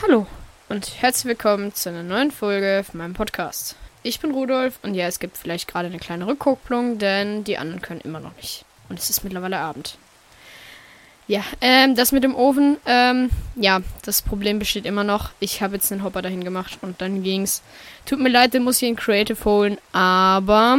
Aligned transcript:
Hallo 0.00 0.28
und 0.68 1.02
herzlich 1.02 1.24
willkommen 1.24 1.74
zu 1.74 1.88
einer 1.88 2.04
neuen 2.04 2.30
Folge 2.30 2.84
von 2.88 2.98
meinem 2.98 3.14
Podcast. 3.14 3.74
Ich 4.04 4.20
bin 4.20 4.30
Rudolf 4.30 4.78
und 4.84 4.94
ja, 4.94 5.08
es 5.08 5.18
gibt 5.18 5.36
vielleicht 5.36 5.66
gerade 5.66 5.88
eine 5.88 5.98
kleine 5.98 6.28
Rückkopplung, 6.28 6.98
denn 6.98 7.42
die 7.42 7.58
anderen 7.58 7.82
können 7.82 8.02
immer 8.02 8.20
noch 8.20 8.36
nicht. 8.36 8.64
Und 8.88 9.00
es 9.00 9.10
ist 9.10 9.24
mittlerweile 9.24 9.58
Abend. 9.58 9.98
Ja, 11.26 11.42
ähm, 11.60 11.96
das 11.96 12.12
mit 12.12 12.22
dem 12.22 12.36
Ofen, 12.36 12.76
ähm, 12.86 13.30
ja, 13.56 13.80
das 14.02 14.22
Problem 14.22 14.60
besteht 14.60 14.86
immer 14.86 15.02
noch. 15.02 15.30
Ich 15.40 15.62
habe 15.62 15.74
jetzt 15.74 15.90
einen 15.90 16.04
Hopper 16.04 16.22
dahin 16.22 16.44
gemacht 16.44 16.78
und 16.80 17.00
dann 17.00 17.24
ging's. 17.24 17.62
Tut 18.06 18.20
mir 18.20 18.30
leid, 18.30 18.54
den 18.54 18.62
muss 18.62 18.80
ich 18.80 18.88
in 18.88 18.94
Creative 18.94 19.44
holen, 19.44 19.78
aber 19.90 20.78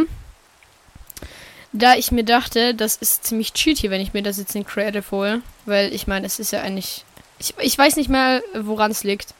da 1.71 1.95
ich 1.95 2.11
mir 2.11 2.23
dachte, 2.23 2.73
das 2.73 2.95
ist 2.95 3.25
ziemlich 3.25 3.53
cheaty, 3.53 3.89
wenn 3.89 4.01
ich 4.01 4.13
mir 4.13 4.23
das 4.23 4.37
jetzt 4.37 4.55
in 4.55 4.65
Creative 4.65 5.11
hole, 5.11 5.41
weil 5.65 5.93
ich 5.93 6.07
meine, 6.07 6.25
es 6.25 6.39
ist 6.39 6.51
ja 6.51 6.61
eigentlich, 6.61 7.03
ich, 7.39 7.53
ich 7.59 7.77
weiß 7.77 7.95
nicht 7.95 8.09
mehr, 8.09 8.43
woran 8.53 8.91
es 8.91 9.03
liegt. 9.03 9.33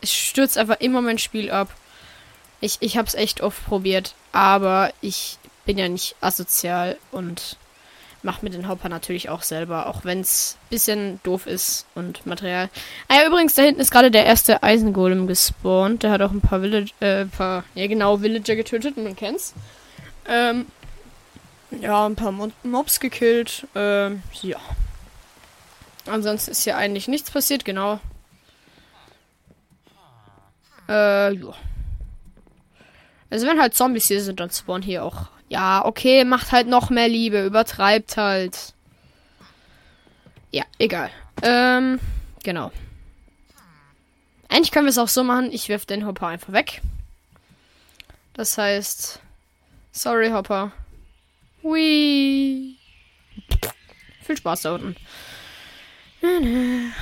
Es 0.00 0.12
stürzt 0.12 0.58
einfach 0.58 0.80
immer 0.80 1.02
mein 1.02 1.18
Spiel 1.18 1.50
ab. 1.50 1.68
Ich, 2.60 2.78
ich 2.80 2.96
habe 2.96 3.06
es 3.06 3.14
echt 3.14 3.40
oft 3.40 3.64
probiert, 3.66 4.14
aber 4.32 4.92
ich 5.00 5.38
bin 5.64 5.78
ja 5.78 5.88
nicht 5.88 6.16
asozial 6.20 6.96
und 7.12 7.56
mache 8.22 8.44
mir 8.44 8.50
den 8.50 8.68
Hopper 8.68 8.88
natürlich 8.88 9.28
auch 9.28 9.42
selber, 9.42 9.86
auch 9.86 10.04
wenn 10.04 10.20
es 10.20 10.56
ein 10.56 10.68
bisschen 10.70 11.20
doof 11.22 11.46
ist 11.46 11.86
und 11.94 12.26
Material. 12.26 12.68
Ah 13.08 13.16
ja, 13.16 13.26
übrigens, 13.26 13.54
da 13.54 13.62
hinten 13.62 13.80
ist 13.80 13.90
gerade 13.90 14.10
der 14.10 14.26
erste 14.26 14.62
Eisengolem 14.62 15.26
gespawnt. 15.26 16.02
Der 16.02 16.10
hat 16.10 16.22
auch 16.22 16.32
ein 16.32 16.40
paar 16.40 16.60
Village, 16.60 16.92
äh, 17.00 17.26
paar, 17.26 17.64
ja 17.74 17.86
genau, 17.86 18.20
Villager 18.22 18.56
getötet, 18.56 18.96
man 18.96 19.16
kennt's. 19.16 19.54
Ähm, 20.28 20.66
ja, 21.80 22.06
ein 22.06 22.16
paar 22.16 22.32
Mo 22.32 22.48
Mobs 22.62 23.00
gekillt. 23.00 23.66
Ähm, 23.74 24.22
ja. 24.42 24.58
Ansonsten 26.06 26.52
ist 26.52 26.64
hier 26.64 26.76
eigentlich 26.76 27.08
nichts 27.08 27.30
passiert, 27.30 27.64
genau. 27.64 28.00
Äh, 30.88 31.34
ja. 31.34 31.54
Also 33.30 33.46
wenn 33.46 33.60
halt 33.60 33.74
Zombies 33.74 34.06
hier 34.06 34.22
sind, 34.22 34.38
dann 34.40 34.50
spawnen 34.50 34.82
hier 34.82 35.04
auch. 35.04 35.28
Ja, 35.48 35.84
okay, 35.84 36.24
macht 36.24 36.52
halt 36.52 36.68
noch 36.68 36.90
mehr 36.90 37.08
Liebe, 37.08 37.44
übertreibt 37.44 38.16
halt. 38.16 38.74
Ja, 40.50 40.64
egal. 40.78 41.10
Ähm, 41.42 42.00
genau. 42.42 42.70
Eigentlich 44.48 44.70
können 44.70 44.86
wir 44.86 44.90
es 44.90 44.98
auch 44.98 45.08
so 45.08 45.24
machen, 45.24 45.50
ich 45.52 45.68
werfe 45.68 45.86
den 45.86 46.06
Hopper 46.06 46.28
einfach 46.28 46.52
weg. 46.52 46.82
Das 48.32 48.56
heißt, 48.56 49.20
sorry 49.92 50.30
Hopper. 50.30 50.72
Hui. 51.62 52.76
Viel 54.22 54.36
Spaß 54.36 54.62
da 54.62 54.74
unten. 54.74 54.96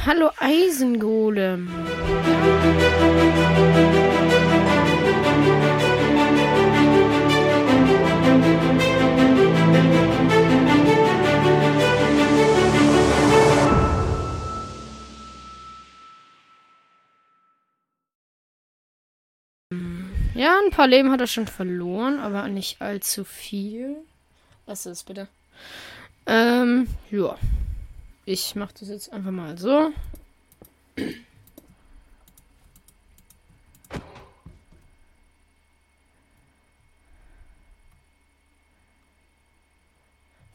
Hallo 0.06 0.30
Eisengolem. 0.38 1.68
Ja, 20.34 20.58
ein 20.64 20.70
paar 20.70 20.86
Leben 20.86 21.10
hat 21.10 21.20
er 21.20 21.26
schon 21.26 21.46
verloren, 21.46 22.18
aber 22.18 22.48
nicht 22.48 22.82
allzu 22.82 23.24
viel. 23.24 23.96
Was 24.66 24.84
ist 24.84 25.04
bitte? 25.04 25.28
Ähm, 26.26 26.88
ja. 27.10 27.36
Ich 28.26 28.54
mache 28.54 28.72
das 28.80 28.88
jetzt 28.88 29.12
einfach 29.12 29.30
mal 29.30 29.58
so. 29.58 29.92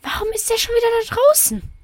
Warum 0.01 0.31
ist 0.33 0.49
der 0.49 0.57
schon 0.57 0.73
wieder 0.73 0.87
da 1.07 1.15
draußen? 1.15 1.78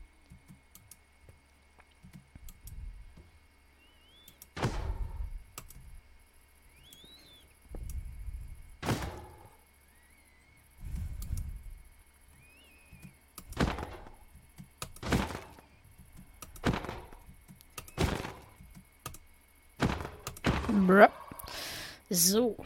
So. 22.09 22.57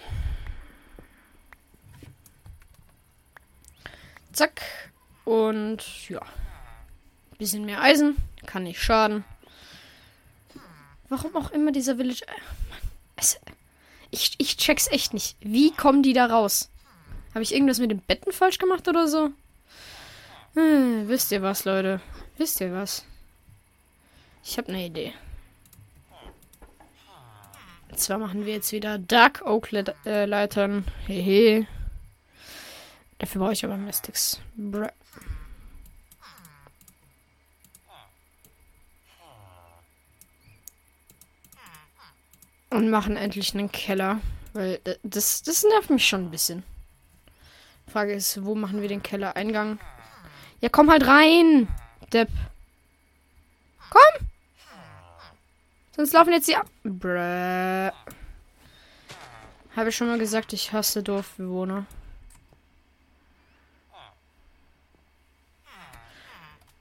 Zack. 4.32 4.62
Und 5.26 6.10
ja. 6.10 6.22
Bisschen 7.38 7.66
mehr 7.66 7.82
Eisen. 7.82 8.18
Kann 8.46 8.64
nicht 8.64 8.82
schaden. 8.82 9.24
Warum 11.10 11.36
auch 11.36 11.52
immer 11.52 11.72
dieser 11.72 11.96
Village. 11.98 12.26
Äh, 12.28 13.24
ich, 14.12 14.36
ich 14.38 14.58
check's 14.58 14.88
echt 14.88 15.14
nicht. 15.14 15.38
Wie 15.42 15.72
kommen 15.72 16.04
die 16.04 16.14
da 16.14 16.26
raus? 16.26 16.70
Habe 17.34 17.44
ich 17.44 17.54
irgendwas 17.54 17.80
mit 17.80 17.92
den 17.92 18.02
Betten 18.02 18.32
falsch 18.32 18.58
gemacht 18.58 18.88
oder 18.88 19.08
so? 19.08 19.30
Hm, 20.54 21.08
wisst 21.08 21.32
ihr 21.32 21.42
was, 21.42 21.66
Leute? 21.66 22.02
Wisst 22.38 22.60
ihr 22.60 22.74
was? 22.74 23.06
Ich 24.44 24.58
habe 24.58 24.70
eine 24.70 24.86
Idee. 24.86 25.14
Und 27.90 28.00
zwar 28.00 28.18
machen 28.18 28.46
wir 28.46 28.54
jetzt 28.54 28.72
wieder 28.72 28.98
Dark 28.98 29.42
Oak 29.46 29.72
Le 29.72 29.84
äh, 30.06 30.26
Leitern. 30.26 30.86
Hehe. 31.08 31.68
Dafür 33.18 33.42
brauche 33.42 33.54
ich 33.54 33.66
aber 33.66 33.78
Mystics. 33.78 34.40
Bruh. 34.56 34.88
Und 42.70 42.90
machen 42.92 43.18
endlich 43.18 43.54
einen 43.54 43.72
Keller. 43.72 44.22
Weil 44.54 44.80
das, 45.04 45.42
das 45.42 45.64
nervt 45.64 45.90
mich 45.90 46.08
schon 46.08 46.26
ein 46.26 46.32
bisschen. 46.32 46.64
Frage 47.88 48.14
ist, 48.14 48.46
wo 48.46 48.56
machen 48.56 48.82
wir 48.82 48.88
den 48.88 49.04
Kellereingang? 49.04 49.80
Ja, 50.62 50.70
komm 50.70 50.90
halt 50.92 51.08
rein! 51.08 51.68
Depp. 52.14 52.30
Komm! 53.90 54.28
Sonst 56.00 56.14
laufen 56.14 56.32
jetzt 56.32 56.48
die 56.48 56.56
ab. 56.56 56.66
Bruh. 56.86 57.92
Habe 59.76 59.90
ich 59.90 59.98
schon 59.98 60.08
mal 60.08 60.18
gesagt, 60.18 60.54
ich 60.54 60.72
hasse 60.72 61.04
Dorfbewohner. 61.04 61.86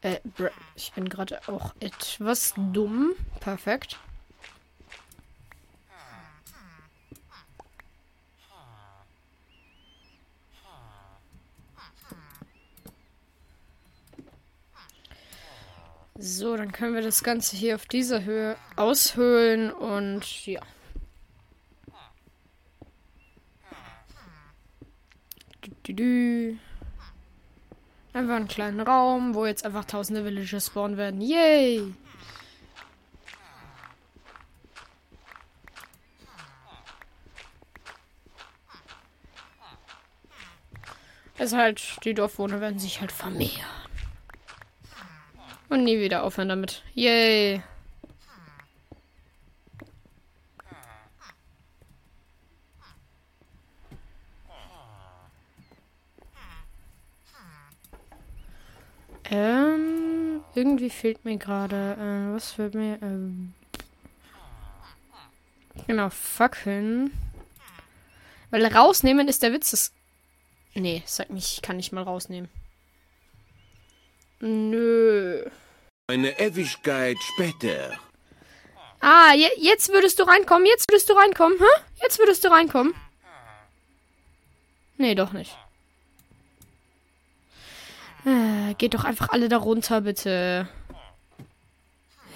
Äh, 0.02 0.20
bruh. 0.22 0.50
Ich 0.76 0.92
bin 0.92 1.08
gerade 1.08 1.40
auch 1.48 1.74
etwas 1.80 2.54
dumm. 2.56 3.14
Perfekt. 3.40 3.98
So, 16.20 16.56
dann 16.56 16.72
können 16.72 16.96
wir 16.96 17.02
das 17.02 17.22
Ganze 17.22 17.56
hier 17.56 17.76
auf 17.76 17.86
dieser 17.86 18.24
Höhe 18.24 18.56
aushöhlen 18.74 19.70
und 19.70 20.46
ja. 20.46 20.60
Einfach 28.12 28.34
einen 28.34 28.48
kleinen 28.48 28.80
Raum, 28.80 29.36
wo 29.36 29.46
jetzt 29.46 29.64
einfach 29.64 29.84
tausende 29.84 30.24
Villager 30.24 30.58
spawnen 30.60 30.96
werden. 30.96 31.20
Yay! 31.20 31.94
Es 41.36 41.52
also 41.52 41.58
halt, 41.58 42.04
die 42.04 42.14
Dorfwohner 42.14 42.60
werden 42.60 42.80
sich 42.80 43.00
halt 43.00 43.12
vermehren. 43.12 43.87
Und 45.68 45.84
nie 45.84 45.98
wieder 45.98 46.22
aufhören 46.22 46.48
damit. 46.48 46.82
Yay. 46.94 47.62
Ähm, 59.30 60.40
irgendwie 60.54 60.88
fehlt 60.88 61.24
mir 61.24 61.36
gerade, 61.36 61.96
äh, 62.00 62.34
was 62.34 62.52
fehlt 62.52 62.74
mir, 62.74 62.98
ähm, 63.02 63.52
genau, 65.86 66.08
Fackeln. 66.08 67.10
Weil 68.50 68.64
rausnehmen 68.64 69.28
ist 69.28 69.42
der 69.42 69.52
Witz 69.52 69.72
des, 69.72 69.92
nee, 70.74 71.02
sag 71.04 71.28
mich, 71.28 71.56
ich 71.56 71.62
kann 71.62 71.76
nicht 71.76 71.92
mal 71.92 72.04
rausnehmen. 72.04 72.48
Nö. 74.40 75.44
Eine 76.06 76.38
Ewigkeit 76.38 77.16
später. 77.34 77.98
Ah, 79.00 79.32
je 79.34 79.48
jetzt 79.58 79.90
würdest 79.92 80.18
du 80.18 80.24
reinkommen. 80.24 80.66
Jetzt 80.66 80.84
würdest 80.90 81.08
du 81.08 81.14
reinkommen. 81.14 81.58
Hä? 81.58 81.82
Jetzt 82.02 82.18
würdest 82.18 82.44
du 82.44 82.48
reinkommen. 82.48 82.94
Nee, 84.96 85.14
doch 85.14 85.32
nicht. 85.32 85.56
Äh, 88.24 88.74
geht 88.74 88.94
doch 88.94 89.04
einfach 89.04 89.28
alle 89.28 89.48
da 89.48 89.58
runter, 89.58 90.00
bitte. 90.00 90.68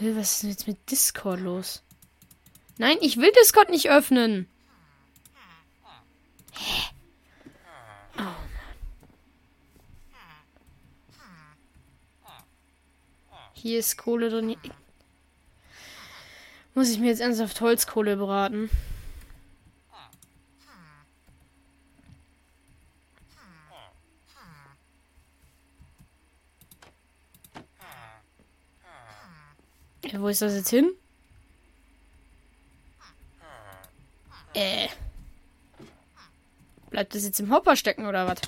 Was 0.00 0.32
ist 0.32 0.42
denn 0.42 0.50
jetzt 0.50 0.66
mit 0.66 0.90
Discord 0.90 1.40
los? 1.40 1.82
Nein, 2.78 2.98
ich 3.00 3.16
will 3.16 3.32
Discord 3.32 3.70
nicht 3.70 3.90
öffnen. 3.90 4.48
Hä? 6.52 6.82
Oh 8.18 8.22
Mann. 8.22 8.62
Hier 13.62 13.78
ist 13.78 13.96
Kohle 13.96 14.28
drin. 14.28 14.56
Muss 16.74 16.90
ich 16.90 16.98
mir 16.98 17.10
jetzt 17.10 17.20
ernsthaft 17.20 17.60
Holzkohle 17.60 18.16
beraten? 18.16 18.68
Ja, 30.06 30.20
wo 30.20 30.26
ist 30.26 30.42
das 30.42 30.54
jetzt 30.54 30.70
hin? 30.70 30.90
Äh. 34.54 34.88
Bleibt 36.90 37.14
das 37.14 37.22
jetzt 37.22 37.38
im 37.38 37.52
Hopper 37.52 37.76
stecken 37.76 38.06
oder 38.06 38.26
was? 38.26 38.40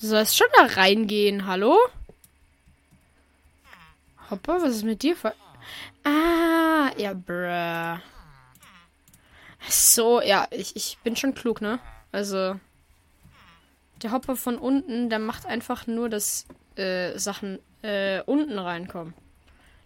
Du 0.00 0.06
sollst 0.06 0.36
schon 0.36 0.48
da 0.56 0.80
reingehen, 0.80 1.46
hallo? 1.46 1.78
Hopper, 4.30 4.60
was 4.60 4.76
ist 4.76 4.84
mit 4.84 5.02
dir? 5.02 5.16
Ah, 6.04 6.90
ja, 6.98 7.14
bruh. 7.14 7.98
So, 9.68 10.20
ja, 10.20 10.46
ich, 10.50 10.76
ich 10.76 10.98
bin 11.02 11.16
schon 11.16 11.34
klug, 11.34 11.60
ne? 11.60 11.78
Also, 12.12 12.60
der 14.02 14.12
Hopper 14.12 14.36
von 14.36 14.58
unten, 14.58 15.08
der 15.08 15.18
macht 15.18 15.46
einfach 15.46 15.86
nur, 15.86 16.10
dass 16.10 16.46
äh, 16.76 17.16
Sachen 17.18 17.58
äh, 17.82 18.20
unten 18.22 18.58
reinkommen. 18.58 19.14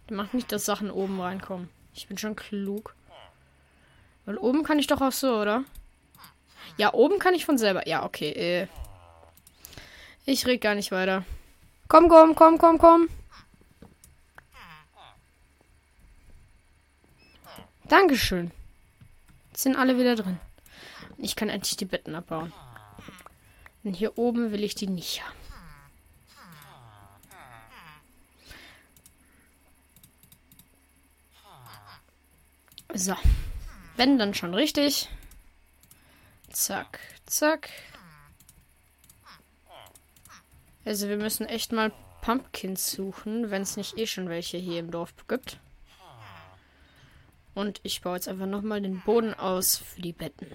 Der 0.09 0.17
macht 0.17 0.33
nicht, 0.33 0.51
dass 0.51 0.65
Sachen 0.65 0.91
oben 0.91 1.21
reinkommen. 1.21 1.69
Ich 1.93 2.07
bin 2.07 2.17
schon 2.17 2.35
klug. 2.35 2.95
Weil 4.25 4.37
oben 4.37 4.63
kann 4.63 4.77
ich 4.77 4.87
doch 4.87 5.01
auch 5.01 5.11
so, 5.13 5.37
oder? 5.37 5.63
Ja, 6.77 6.93
oben 6.93 7.17
kann 7.17 7.33
ich 7.33 7.45
von 7.45 7.57
selber. 7.57 7.87
Ja, 7.87 8.03
okay. 8.05 8.31
Äh. 8.31 8.67
Ich 10.31 10.47
red 10.47 10.61
gar 10.61 10.75
nicht 10.75 10.93
weiter. 10.93 11.25
Komm, 11.89 12.07
komm, 12.07 12.35
komm, 12.35 12.57
komm, 12.57 12.77
komm. 12.77 13.09
Dankeschön. 17.89 18.51
Jetzt 19.49 19.63
sind 19.63 19.75
alle 19.75 19.97
wieder 19.97 20.15
drin. 20.15 20.39
Ich 21.17 21.35
kann 21.35 21.49
endlich 21.49 21.75
die 21.75 21.83
Betten 21.83 22.15
abbauen. 22.15 22.53
Denn 23.83 23.93
hier 23.93 24.17
oben 24.17 24.53
will 24.53 24.63
ich 24.63 24.73
die 24.73 24.87
nicht 24.87 25.21
haben. 25.21 25.35
So. 32.93 33.17
Wenn 33.97 34.17
dann 34.17 34.33
schon 34.33 34.53
richtig. 34.53 35.09
Zack, 36.53 36.99
zack. 37.25 37.69
Also 40.83 41.07
wir 41.07 41.17
müssen 41.17 41.45
echt 41.45 41.71
mal 41.71 41.91
Pumpkins 42.21 42.91
suchen, 42.91 43.51
wenn 43.51 43.61
es 43.61 43.77
nicht 43.77 43.97
eh 43.97 44.07
schon 44.07 44.29
welche 44.29 44.57
hier 44.57 44.79
im 44.79 44.91
Dorf 44.91 45.13
gibt. 45.27 45.59
Und 47.53 47.79
ich 47.83 48.01
baue 48.01 48.15
jetzt 48.15 48.27
einfach 48.27 48.45
nochmal 48.45 48.81
den 48.81 49.01
Boden 49.01 49.33
aus 49.33 49.77
für 49.77 50.01
die 50.01 50.13
Betten. 50.13 50.47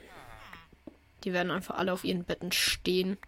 Die 1.24 1.32
werden 1.32 1.50
einfach 1.50 1.76
alle 1.76 1.92
auf 1.92 2.04
ihren 2.04 2.24
Betten 2.24 2.52
stehen. 2.52 3.18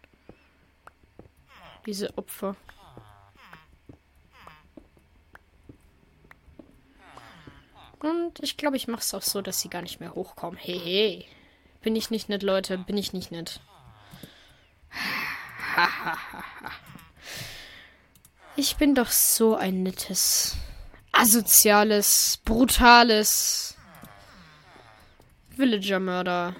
Diese 1.86 2.16
Opfer. 2.16 2.56
Und 8.00 8.40
ich 8.40 8.56
glaube, 8.56 8.76
ich 8.76 8.86
mache 8.88 9.00
es 9.00 9.12
auch 9.14 9.22
so, 9.22 9.42
dass 9.42 9.60
sie 9.60 9.68
gar 9.68 9.82
nicht 9.82 10.00
mehr 10.00 10.14
hochkommen. 10.14 10.58
Hey, 10.58 10.78
hey. 10.78 11.26
Bin 11.82 11.96
ich 11.96 12.10
nicht 12.10 12.28
nett, 12.28 12.42
Leute? 12.42 12.78
Bin 12.78 12.96
ich 12.96 13.12
nicht 13.12 13.32
nett? 13.32 13.60
Ich 18.58 18.76
bin 18.76 18.96
doch 18.96 19.10
so 19.10 19.54
ein 19.54 19.84
nettes, 19.84 20.56
asoziales, 21.12 22.40
brutales 22.44 23.76
Villager-Mörder. 25.50 26.56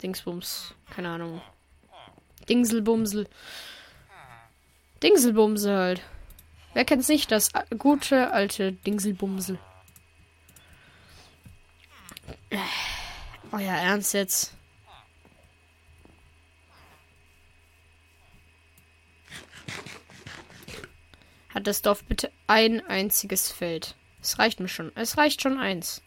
Dingsbums. 0.00 0.72
Keine 0.88 1.10
Ahnung. 1.10 1.42
Dingselbumsel. 2.48 3.28
Dingselbumsel 5.02 5.76
halt. 5.76 6.02
Wer 6.72 6.84
kennt's 6.84 7.08
nicht? 7.08 7.32
Das 7.32 7.50
gute 7.76 8.30
alte 8.30 8.72
Dingselbumsel. 8.72 9.58
Euer 13.50 13.72
Ernst 13.72 14.14
jetzt? 14.14 14.54
Hat 21.52 21.66
das 21.66 21.82
Dorf 21.82 22.04
bitte 22.04 22.30
ein 22.46 22.80
einziges 22.86 23.50
Feld? 23.50 23.96
Es 24.22 24.38
reicht 24.38 24.60
mir 24.60 24.68
schon. 24.68 24.92
Es 24.94 25.16
reicht 25.16 25.42
schon 25.42 25.58
eins. 25.58 26.02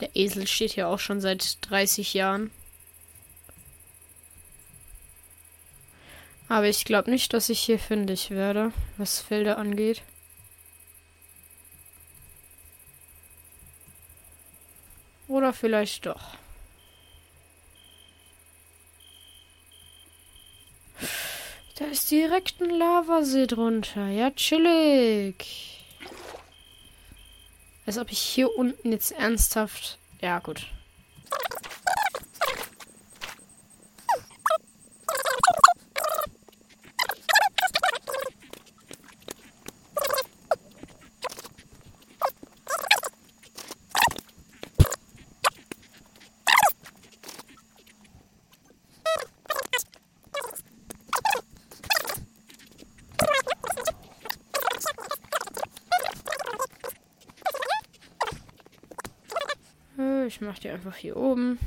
Der 0.00 0.14
Esel 0.16 0.46
steht 0.46 0.72
hier 0.72 0.88
auch 0.88 0.98
schon 0.98 1.20
seit 1.20 1.58
30 1.70 2.14
Jahren. 2.14 2.50
Aber 6.48 6.68
ich 6.68 6.84
glaube 6.84 7.10
nicht, 7.10 7.32
dass 7.32 7.48
ich 7.48 7.60
hier 7.60 7.78
fündig 7.78 8.30
werde, 8.30 8.72
was 8.96 9.20
Felder 9.20 9.56
angeht. 9.56 10.02
Oder 15.26 15.52
vielleicht 15.52 16.06
doch. 16.06 16.36
Da 21.76 21.86
ist 21.86 22.10
direkt 22.10 22.60
ein 22.60 22.70
Lavasee 22.70 23.46
drunter. 23.46 24.06
Ja, 24.06 24.30
chillig. 24.30 25.84
Als 27.84 27.98
ob 27.98 28.12
ich 28.12 28.20
hier 28.20 28.56
unten 28.56 28.92
jetzt 28.92 29.12
ernsthaft. 29.12 29.98
Ja, 30.20 30.38
gut. 30.38 30.66
Ich 60.34 60.40
mache 60.40 60.60
die 60.62 60.68
einfach 60.68 60.96
hier 60.96 61.16
oben. 61.16 61.60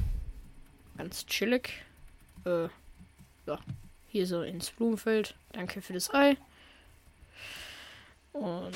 Ganz 0.98 1.26
chillig. 1.26 1.86
Äh, 2.46 2.68
ja. 3.46 3.60
Hier 4.08 4.28
so 4.28 4.42
ins 4.42 4.72
Blumenfeld. 4.72 5.36
Danke 5.54 5.82
für 5.82 5.94
das 5.94 6.14
Ei. 6.14 6.36
Und 8.34 8.74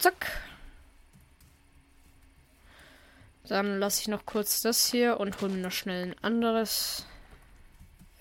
zack. 0.00 0.26
Dann 3.44 3.78
lasse 3.78 4.00
ich 4.00 4.08
noch 4.08 4.26
kurz 4.26 4.60
das 4.60 4.90
hier 4.90 5.20
und 5.20 5.40
hole 5.40 5.52
mir 5.52 5.62
noch 5.62 5.70
schnell 5.70 6.08
ein 6.08 6.24
anderes 6.24 7.06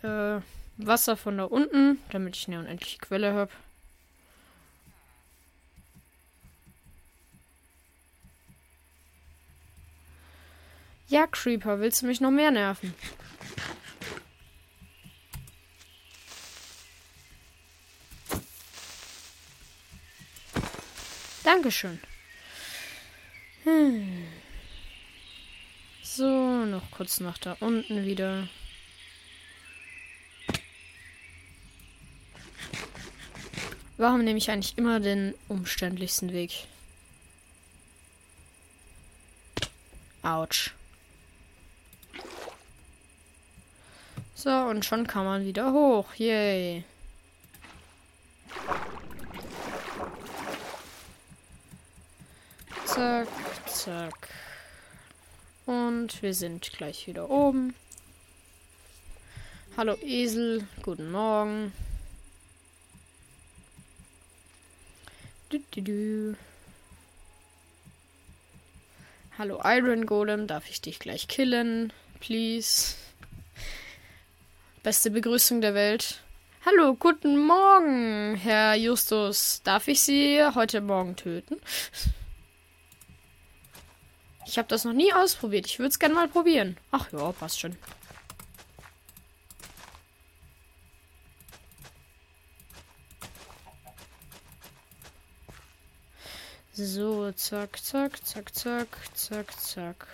äh, 0.04 0.40
Wasser 0.78 1.18
von 1.18 1.40
da 1.40 1.46
unten, 1.46 1.98
damit 2.12 2.36
ich 2.36 2.48
eine 2.48 2.60
unendliche 2.60 3.00
Quelle 3.00 3.34
habe. 3.34 3.52
Ja, 11.18 11.26
Creeper, 11.26 11.80
willst 11.80 12.04
du 12.04 12.06
mich 12.06 12.22
noch 12.22 12.30
mehr 12.30 12.52
nerven? 12.52 12.94
Dankeschön. 21.44 22.00
Hm. 23.64 24.28
So, 26.04 26.66
noch 26.66 26.92
kurz 26.92 27.20
nach 27.20 27.40
da 27.40 27.58
unten 27.62 28.06
wieder. 28.06 28.48
Warum 33.98 34.24
nehme 34.24 34.38
ich 34.38 34.52
eigentlich 34.52 34.78
immer 34.78 35.00
den 35.00 35.34
umständlichsten 35.48 36.32
Weg? 36.32 36.68
Autsch. 40.22 40.76
So, 44.38 44.52
und 44.52 44.86
schon 44.86 45.08
kann 45.08 45.26
man 45.26 45.46
wieder 45.48 45.74
hoch. 45.74 46.14
Yay. 46.14 46.84
Zack, 52.86 53.28
zack. 53.66 54.30
Und 55.66 56.22
wir 56.22 56.36
sind 56.36 56.72
gleich 56.72 57.08
wieder 57.08 57.32
oben. 57.32 57.74
Hallo 59.76 59.96
Esel, 60.04 60.68
guten 60.84 61.10
Morgen. 61.10 61.74
Du, 65.50 65.58
du, 65.72 65.82
du. 65.82 66.38
Hallo 69.40 69.60
Iron 69.66 70.06
Golem, 70.06 70.46
darf 70.46 70.70
ich 70.70 70.80
dich 70.80 71.00
gleich 71.00 71.28
killen? 71.28 71.92
Please. 72.20 73.07
Beste 74.84 75.12
Begrüßung 75.12 75.60
der 75.60 75.74
Welt. 75.74 76.22
Hallo, 76.66 76.94
guten 76.94 77.46
Morgen, 77.46 78.36
Herr 78.36 78.76
Justus. 78.76 79.62
Darf 79.64 79.88
ich 79.88 80.02
Sie 80.02 80.42
heute 80.56 80.82
Morgen 80.82 81.16
töten? 81.16 81.60
Ich 84.46 84.58
habe 84.58 84.68
das 84.68 84.86
noch 84.86 84.94
nie 84.94 85.12
ausprobiert. 85.12 85.66
Ich 85.66 85.80
würde 85.80 85.90
es 85.90 86.00
gerne 86.00 86.16
mal 86.16 86.28
probieren. 86.30 86.78
Ach 86.92 87.12
ja, 87.12 87.32
passt 87.34 87.60
schon. 87.60 87.76
So, 96.74 97.32
zack, 97.32 97.80
zack, 97.84 98.24
zack, 98.24 98.54
zack, 98.54 98.98
zack, 99.16 99.60
zack. 99.60 100.08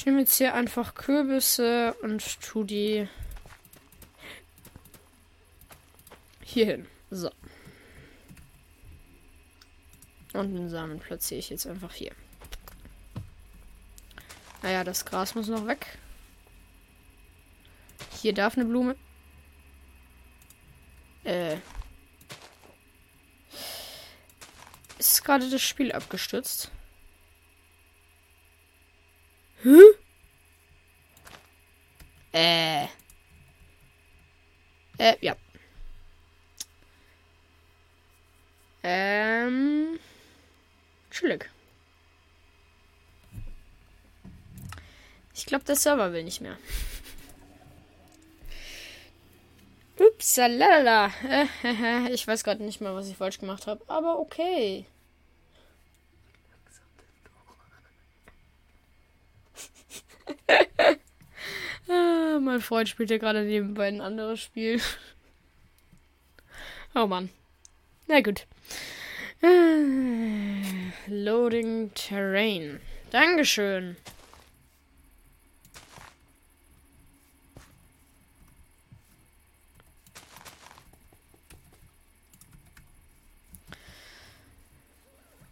Ich 0.00 0.06
nehme 0.06 0.20
jetzt 0.20 0.38
hier 0.38 0.54
einfach 0.54 0.94
Kürbisse 0.94 1.92
und 2.00 2.40
tu 2.40 2.64
die 2.64 3.06
hier 6.42 6.64
hin. 6.64 6.86
So. 7.10 7.30
Und 10.32 10.54
den 10.54 10.70
Samen 10.70 11.00
platziere 11.00 11.40
ich 11.40 11.50
jetzt 11.50 11.66
einfach 11.66 11.92
hier. 11.92 12.12
Naja, 14.62 14.84
das 14.84 15.04
Gras 15.04 15.34
muss 15.34 15.48
noch 15.48 15.66
weg. 15.66 15.98
Hier 18.22 18.32
darf 18.32 18.56
eine 18.56 18.64
Blume. 18.64 18.96
Äh. 21.24 21.58
Ist 24.98 25.22
gerade 25.26 25.50
das 25.50 25.60
Spiel 25.60 25.92
abgestürzt? 25.92 26.70
Hä? 29.62 29.78
Äh. 32.32 32.86
Äh, 34.98 35.16
ja. 35.20 35.36
Ähm. 38.82 39.98
Chillig. 41.10 41.50
Ich 45.34 45.46
glaube, 45.46 45.64
der 45.64 45.76
Server 45.76 46.12
will 46.12 46.24
nicht 46.24 46.40
mehr. 46.40 46.56
Ups, 49.98 50.36
lalala. 50.36 51.12
Ich 52.10 52.26
weiß 52.26 52.44
gerade 52.44 52.62
nicht 52.62 52.80
mehr, 52.80 52.94
was 52.94 53.08
ich 53.08 53.16
falsch 53.16 53.38
gemacht 53.38 53.66
habe, 53.66 53.82
aber 53.86 54.18
okay. 54.18 54.86
Mein 62.40 62.60
Freund 62.60 62.88
spielt 62.88 63.10
ja 63.10 63.18
gerade 63.18 63.42
nebenbei 63.44 63.88
ein 63.88 64.00
anderes 64.00 64.40
Spiel. 64.40 64.80
Oh 66.92 67.06
Mann. 67.06 67.28
Na 68.08 68.20
gut. 68.20 68.48
Loading 71.06 71.94
Terrain. 71.94 72.80
Dankeschön. 73.12 73.96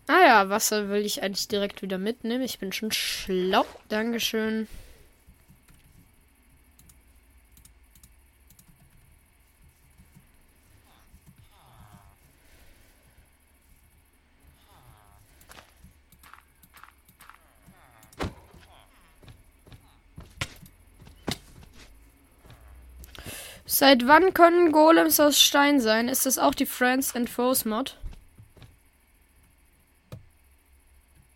Ah 0.08 0.24
ja, 0.26 0.48
Wasser 0.48 0.88
will 0.88 1.04
ich 1.04 1.22
eigentlich 1.22 1.48
direkt 1.48 1.82
wieder 1.82 1.98
mitnehmen. 1.98 2.42
Ich 2.42 2.58
bin 2.58 2.72
schon 2.72 2.90
schlau. 2.90 3.66
Dankeschön. 3.88 4.66
Seit 23.78 24.08
wann 24.08 24.34
können 24.34 24.72
Golems 24.72 25.20
aus 25.20 25.40
Stein 25.40 25.78
sein? 25.80 26.08
Ist 26.08 26.26
das 26.26 26.36
auch 26.36 26.52
die 26.52 26.66
Friends 26.66 27.14
and 27.14 27.30
Foes 27.30 27.64
Mod? 27.64 27.96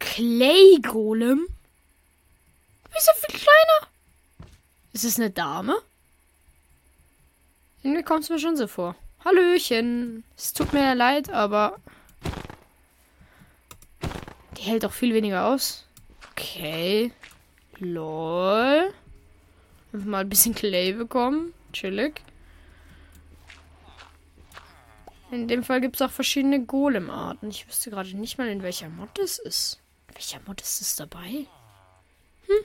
Clay 0.01 0.81
Golem? 0.83 1.47
Wieso 2.93 3.13
viel 3.15 3.39
kleiner? 3.39 3.93
Ist 4.93 5.05
es 5.05 5.21
eine 5.21 5.31
Dame? 5.31 5.77
Irgendwie 7.85 8.03
kommt 8.03 8.25
es 8.25 8.31
mir 8.31 8.41
schon 8.41 8.57
so 8.57 8.67
vor. 8.67 8.97
Hallöchen. 9.25 10.25
Es 10.37 10.53
tut 10.53 10.73
mir 10.73 10.97
leid, 10.97 11.31
aber. 11.31 11.79
Die 14.57 14.63
hält 14.63 14.85
auch 14.85 14.93
viel 14.93 15.15
weniger 15.15 15.45
aus. 15.45 15.87
Okay. 16.33 17.13
Lol. 17.79 18.93
Einfach 19.93 20.09
mal 20.09 20.23
ein 20.23 20.29
bisschen 20.29 20.57
Clay 20.57 20.93
bekommen. 20.93 21.55
Chillig. 21.73 22.21
In 25.33 25.49
dem 25.49 25.65
Fall 25.65 25.81
gibt 25.81 25.97
es 25.97 26.03
auch 26.03 26.11
verschiedene 26.11 26.63
Golem-Arten. 26.63 27.49
Ich 27.49 27.67
wüsste 27.67 27.89
gerade 27.89 28.15
nicht 28.15 28.37
mal, 28.37 28.49
in 28.49 28.63
welcher 28.63 28.91
Mod 28.91 29.19
es 29.19 29.39
ist. 29.39 29.81
Welcher 30.13 30.41
Mod 30.47 30.61
ist 30.61 30.83
es 30.83 30.95
dabei? 30.95 31.47
Hm. 32.47 32.65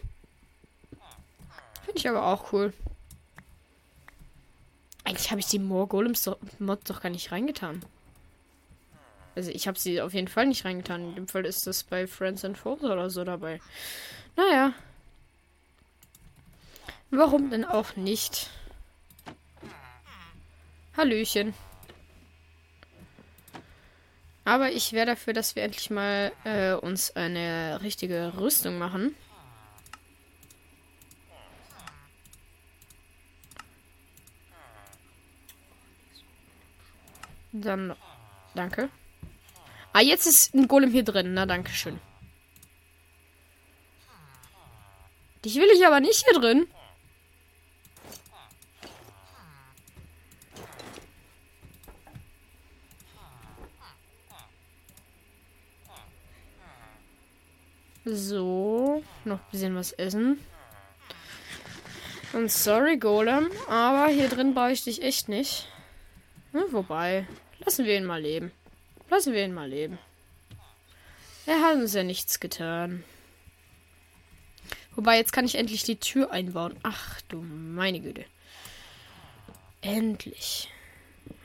Finde 1.86 1.98
ich 1.98 2.10
aber 2.10 2.26
auch 2.26 2.52
cool. 2.52 2.74
Eigentlich 5.06 5.32
habe 5.32 5.40
ich 5.40 5.46
die 5.46 5.60
More 5.60 5.88
Golems 5.88 6.30
Mod 6.60 6.82
doch 6.90 7.00
gar 7.00 7.10
nicht 7.10 7.32
reingetan. 7.32 7.86
Also 9.34 9.50
ich 9.50 9.70
habe 9.70 9.80
sie 9.80 10.02
auf 10.02 10.14
jeden 10.14 10.28
Fall 10.28 10.48
nicht 10.48 10.66
reingetan. 10.66 11.08
In 11.08 11.16
dem 11.16 11.28
Fall 11.30 11.46
ist 11.46 11.68
das 11.68 11.86
bei 11.86 12.06
Friends 12.06 12.44
and 12.44 12.58
Foes 12.58 12.84
oder 12.84 13.10
so 13.10 13.24
dabei. 13.24 13.62
Naja. 14.36 14.74
Warum 17.12 17.50
denn 17.50 17.64
auch 17.64 17.96
nicht? 17.96 18.50
Hallöchen. 20.98 21.54
Aber 24.48 24.72
ich 24.72 24.94
wäre 24.94 25.06
dafür, 25.06 25.34
dass 25.34 25.58
wir 25.58 25.64
endlich 25.64 25.90
mal 25.90 26.32
äh, 26.46 26.72
uns 26.72 27.14
eine 27.18 27.82
richtige 27.82 28.32
Rüstung 28.38 28.78
machen. 28.78 29.14
Dann, 37.52 37.94
danke. 38.56 38.88
Ah, 39.92 40.00
jetzt 40.00 40.26
ist 40.26 40.56
ein 40.56 40.70
Golem 40.70 40.92
hier 40.92 41.04
drin. 41.04 41.34
Na, 41.34 41.46
danke 41.46 41.74
schön. 41.74 42.00
Dich 45.44 45.56
will 45.56 45.68
ich 45.74 45.86
aber 45.86 46.00
nicht 46.00 46.24
hier 46.24 46.40
drin. 46.40 46.68
So, 58.10 59.04
noch 59.26 59.40
ein 59.40 59.52
bisschen 59.52 59.76
was 59.76 59.92
essen. 59.92 60.40
Und 62.32 62.50
sorry, 62.50 62.98
Golem, 62.98 63.50
aber 63.68 64.08
hier 64.08 64.30
drin 64.30 64.54
brauche 64.54 64.72
ich 64.72 64.86
dich 64.86 65.02
echt 65.02 65.28
nicht. 65.28 65.68
Hm, 66.54 66.72
wobei, 66.72 67.28
lassen 67.60 67.86
wir 67.86 67.98
ihn 67.98 68.06
mal 68.06 68.22
leben. 68.22 68.54
Lassen 69.10 69.34
wir 69.34 69.44
ihn 69.44 69.54
mal 69.54 69.68
leben. 69.68 69.98
Er 71.46 71.62
hat 71.62 71.76
uns 71.76 71.94
ja 71.94 72.04
nichts 72.04 72.40
getan. 72.40 73.04
Wobei, 74.96 75.18
jetzt 75.18 75.34
kann 75.34 75.46
ich 75.46 75.56
endlich 75.56 75.84
die 75.84 76.00
Tür 76.00 76.32
einbauen. 76.32 76.78
Ach 76.84 77.20
du 77.28 77.42
meine 77.42 78.00
Güte. 78.00 78.24
Endlich. 79.82 80.70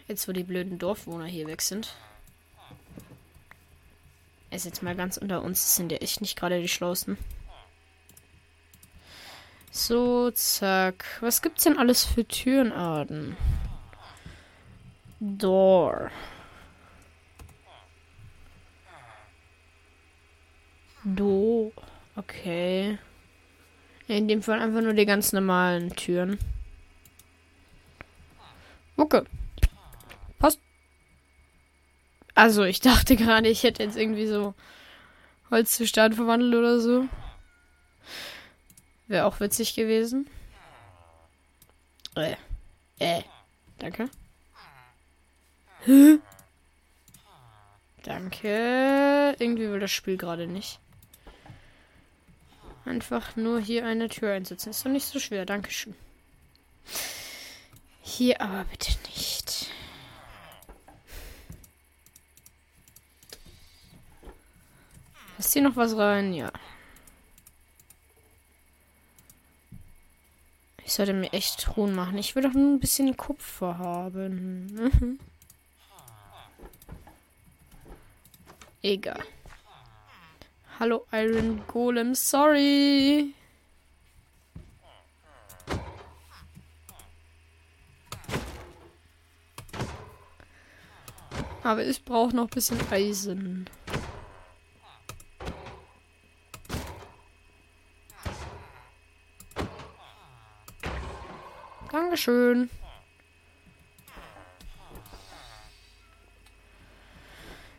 Jetzt, 0.06 0.28
wo 0.28 0.32
die 0.32 0.44
blöden 0.44 0.78
Dorfwohner 0.78 1.26
hier 1.26 1.48
weg 1.48 1.60
sind. 1.60 1.96
Ist 4.52 4.66
jetzt 4.66 4.82
mal 4.82 4.94
ganz 4.94 5.16
unter 5.16 5.42
uns. 5.42 5.76
Sind 5.76 5.90
ja 5.90 5.98
echt 5.98 6.20
nicht 6.20 6.38
gerade 6.38 6.60
die 6.60 6.68
Schlausten. 6.68 7.16
So, 9.70 10.30
zack. 10.30 11.06
Was 11.22 11.40
gibt's 11.40 11.64
denn 11.64 11.78
alles 11.78 12.04
für 12.04 12.28
Türenarten? 12.28 13.34
Door. 15.20 16.10
Do. 21.04 21.72
Okay. 22.14 22.98
In 24.06 24.28
dem 24.28 24.42
Fall 24.42 24.60
einfach 24.60 24.82
nur 24.82 24.92
die 24.92 25.06
ganz 25.06 25.32
normalen 25.32 25.96
Türen. 25.96 26.38
Okay. 28.98 29.22
Also, 32.34 32.64
ich 32.64 32.80
dachte 32.80 33.16
gerade, 33.16 33.48
ich 33.48 33.62
hätte 33.62 33.82
jetzt 33.82 33.96
irgendwie 33.96 34.26
so 34.26 34.54
Holz 35.50 35.76
zu 35.76 35.86
Stein 35.86 36.12
verwandelt 36.12 36.54
oder 36.54 36.80
so. 36.80 37.06
Wäre 39.06 39.26
auch 39.26 39.40
witzig 39.40 39.74
gewesen. 39.74 40.28
Äh. 42.14 42.36
Äh. 42.98 43.22
Danke. 43.78 44.08
Hä? 45.84 46.18
Danke. 48.02 49.36
Irgendwie 49.38 49.68
will 49.68 49.80
das 49.80 49.90
Spiel 49.90 50.16
gerade 50.16 50.46
nicht. 50.46 50.78
Einfach 52.84 53.36
nur 53.36 53.60
hier 53.60 53.86
eine 53.86 54.08
Tür 54.08 54.32
einsetzen. 54.32 54.70
Ist 54.70 54.84
doch 54.84 54.90
nicht 54.90 55.06
so 55.06 55.18
schwer. 55.18 55.46
Dankeschön. 55.46 55.94
Hier 58.02 58.40
aber 58.40 58.64
bitte 58.64 58.92
nicht. 59.08 59.70
Ist 65.42 65.54
hier 65.54 65.62
noch 65.62 65.74
was 65.74 65.96
rein? 65.96 66.32
Ja. 66.32 66.52
Ich 70.84 70.92
sollte 70.92 71.12
mir 71.14 71.32
echt 71.32 71.60
Truhen 71.60 71.96
machen. 71.96 72.16
Ich 72.16 72.36
will 72.36 72.44
doch 72.44 72.52
nur 72.52 72.70
ein 72.70 72.78
bisschen 72.78 73.16
Kupfer 73.16 73.76
haben. 73.76 75.18
Egal. 78.82 79.24
Hallo 80.78 81.06
Iron 81.10 81.66
Golem, 81.66 82.14
sorry. 82.14 83.34
Aber 91.64 91.84
ich 91.84 92.04
brauche 92.04 92.36
noch 92.36 92.44
ein 92.44 92.50
bisschen 92.50 92.78
Eisen. 92.92 93.68
Dankeschön. 102.12 102.68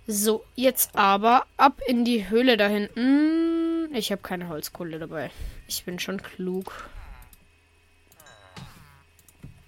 So, 0.07 0.43
jetzt 0.55 0.95
aber 0.95 1.45
ab 1.55 1.79
in 1.85 2.03
die 2.03 2.29
Höhle 2.29 2.57
da 2.57 2.67
hinten. 2.67 3.93
Ich 3.93 4.11
habe 4.11 4.23
keine 4.23 4.47
Holzkohle 4.47 4.97
dabei. 4.97 5.29
Ich 5.67 5.85
bin 5.85 5.99
schon 5.99 6.19
klug. 6.19 6.89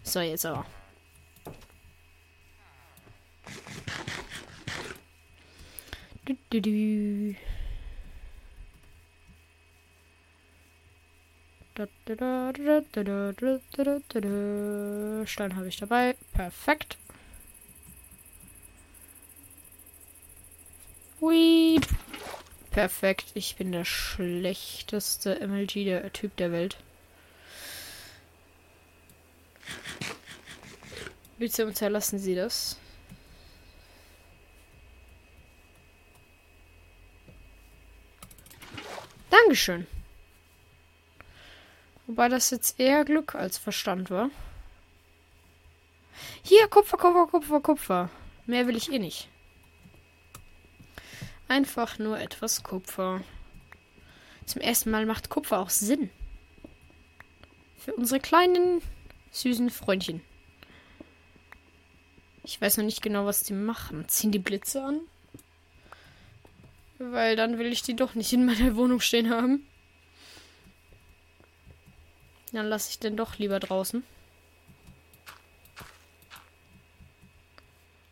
So, 0.02 0.20
jetzt 0.20 0.48
aber. 0.48 0.66
Du, 6.26 6.36
du, 6.50 6.62
du. 6.62 7.36
Stein 15.26 15.56
habe 15.56 15.68
ich 15.68 15.78
dabei. 15.78 16.16
Perfekt. 16.32 16.98
Hui. 21.20 21.82
Perfekt. 22.72 23.26
Ich 23.34 23.58
bin 23.58 23.74
der 23.74 23.84
schlechteste 23.84 25.46
MLG, 25.46 25.84
der 25.84 26.14
Typ 26.14 26.38
der 26.38 26.54
Welt. 26.54 26.78
Bitte 31.38 31.66
unterlassen 31.66 32.20
Sie 32.20 32.36
das. 32.36 32.78
Dankeschön. 39.30 39.88
Wobei 42.08 42.30
das 42.30 42.52
jetzt 42.52 42.80
eher 42.80 43.04
Glück 43.04 43.36
als 43.36 43.58
Verstand 43.58 44.10
war. 44.10 44.30
Hier, 46.44 46.68
Kupfer, 46.68 46.98
Kupfer, 46.98 47.28
Kupfer, 47.28 47.60
Kupfer. 47.62 48.10
Mehr 48.46 48.68
will 48.68 48.76
ich 48.76 48.92
eh 48.92 49.00
nicht. 49.00 49.28
Einfach 51.48 52.00
nur 52.00 52.20
etwas 52.20 52.64
Kupfer. 52.64 53.22
Zum 54.46 54.62
ersten 54.62 54.92
Mal 54.92 55.06
macht 55.06 55.30
Kupfer 55.30 55.60
auch 55.60 55.70
Sinn. 55.70 56.10
Für 57.78 57.94
unsere 57.94 58.20
kleinen, 58.20 58.82
süßen 59.32 59.70
Freundchen. 59.70 60.22
Ich 62.44 62.62
weiß 62.62 62.78
noch 62.78 62.86
nicht 62.86 63.02
genau, 63.02 63.26
was 63.26 63.44
die 63.44 63.54
machen. 63.54 64.08
Ziehen 64.08 64.32
die 64.32 64.40
Blitze 64.40 64.84
an? 64.84 65.02
Weil 67.00 67.36
dann 67.36 67.58
will 67.58 67.72
ich 67.72 67.82
die 67.82 67.96
doch 67.96 68.14
nicht 68.14 68.32
in 68.34 68.46
meiner 68.46 68.76
Wohnung 68.76 69.00
stehen 69.00 69.30
haben. 69.32 69.68
Dann 72.56 72.68
lasse 72.68 72.90
ich 72.90 73.00
den 73.00 73.18
doch 73.18 73.38
lieber 73.38 73.60
draußen. 73.60 74.04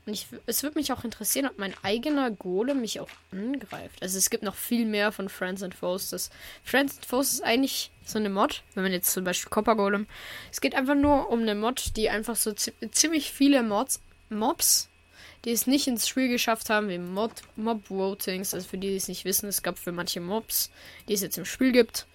Und 0.06 0.14
ich, 0.14 0.28
es 0.48 0.64
würde 0.64 0.78
mich 0.78 0.92
auch 0.92 1.06
interessieren, 1.06 1.48
ob 1.48 1.58
mein 1.58 1.74
eigener 1.82 2.30
Golem 2.30 2.82
mich 2.82 3.00
auch 3.00 3.08
angreift. 3.32 4.02
Also 4.02 4.18
es 4.18 4.30
gibt 4.30 4.44
noch 4.44 4.56
viel 4.56 4.86
mehr 4.86 5.14
von 5.14 5.30
Friends 5.30 5.64
and 5.64 5.74
Foes. 5.74 6.10
Das 6.10 6.30
Friends 6.66 6.98
and 6.98 7.06
Foes 7.06 7.32
ist 7.32 7.42
eigentlich 7.42 7.90
so 8.06 8.20
eine 8.20 8.30
Mod, 8.30 8.64
wenn 8.74 8.84
man 8.84 8.92
jetzt 8.92 9.14
zum 9.14 9.24
Beispiel 9.24 9.50
Copper 9.50 9.78
Golem. 9.78 10.08
Es 10.52 10.60
geht 10.60 10.76
einfach 10.76 10.96
nur 10.96 11.30
um 11.30 11.44
eine 11.44 11.56
Mod, 11.56 11.96
die 11.96 12.10
einfach 12.10 12.36
so 12.36 12.52
ziemlich 12.52 13.32
viele 13.32 13.64
Mods, 13.64 14.02
Mobs, 14.30 14.90
die 15.46 15.52
es 15.52 15.68
nicht 15.68 15.88
ins 15.88 16.06
Spiel 16.06 16.28
geschafft 16.28 16.70
haben, 16.70 16.90
wie 16.90 16.98
Mod, 16.98 17.32
Mob 17.56 17.90
Votings. 17.90 18.54
Also 18.54 18.68
für 18.68 18.78
die, 18.78 18.90
die 18.90 18.98
es 18.98 19.08
nicht 19.08 19.24
wissen, 19.24 19.48
es 19.48 19.64
gab 19.64 19.80
für 19.80 19.94
manche 19.94 20.20
Mobs, 20.20 20.70
die 21.08 21.14
es 21.14 21.22
jetzt 21.22 21.38
im 21.38 21.46
Spiel 21.46 21.72
gibt, 21.72 22.08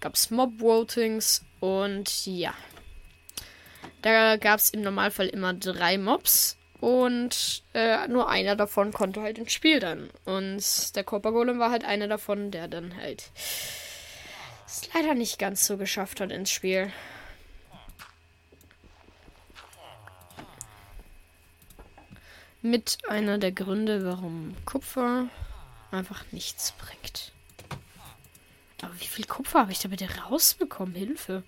gab 0.00 0.14
es 0.14 0.30
Mob 0.30 0.60
Votings 0.60 1.44
und 1.60 2.26
ja. 2.26 2.54
Da 4.02 4.36
gab 4.36 4.58
es 4.60 4.70
im 4.70 4.82
Normalfall 4.82 5.28
immer 5.28 5.52
drei 5.52 5.98
Mobs 5.98 6.56
und 6.80 7.62
äh, 7.74 8.08
nur 8.08 8.28
einer 8.30 8.56
davon 8.56 8.92
konnte 8.92 9.20
halt 9.20 9.38
ins 9.38 9.52
Spiel 9.52 9.80
dann. 9.80 10.10
Und 10.24 10.96
der 10.96 11.04
Copper 11.04 11.32
war 11.34 11.70
halt 11.70 11.84
einer 11.84 12.08
davon, 12.08 12.50
der 12.50 12.68
dann 12.68 12.96
halt 12.96 13.30
es 14.66 14.88
leider 14.94 15.14
nicht 15.14 15.38
ganz 15.38 15.66
so 15.66 15.76
geschafft 15.76 16.20
hat 16.20 16.30
ins 16.30 16.50
Spiel. 16.50 16.92
Mit 22.62 22.98
einer 23.08 23.38
der 23.38 23.52
Gründe, 23.52 24.04
warum 24.04 24.54
Kupfer 24.66 25.28
einfach 25.90 26.24
nichts 26.30 26.72
bringt. 26.72 27.32
Aber 28.82 28.98
wie 29.00 29.06
viel 29.06 29.26
Kupfer 29.26 29.60
habe 29.60 29.72
ich 29.72 29.80
da 29.80 29.88
bitte 29.88 30.08
rausbekommen? 30.22 30.94
Hilfe. 30.94 31.42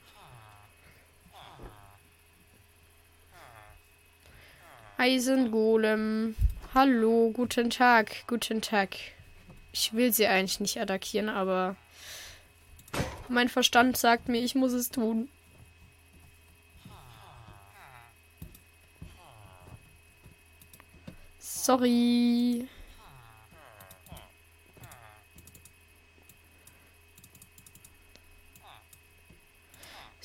Eisengolem. 4.99 6.37
Hallo, 6.75 7.31
guten 7.33 7.71
Tag, 7.71 8.27
guten 8.27 8.63
Tag. 8.63 8.97
Ich 9.73 9.93
will 9.95 10.13
sie 10.13 10.27
eigentlich 10.27 10.61
nicht 10.61 10.79
attackieren, 10.79 11.29
aber 11.29 11.77
mein 13.29 13.49
Verstand 13.49 13.97
sagt 13.97 14.29
mir, 14.29 14.43
ich 14.43 14.55
muss 14.55 14.73
es 14.73 14.91
tun. 14.91 15.29
Sorry. 21.39 22.69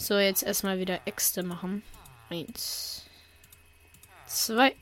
So, 0.07 0.17
jetzt 0.17 0.43
erstmal 0.43 0.79
wieder 0.79 1.01
Äxte 1.03 1.43
machen. 1.43 1.83
Eins. 2.29 3.05
zwei. 4.25 4.73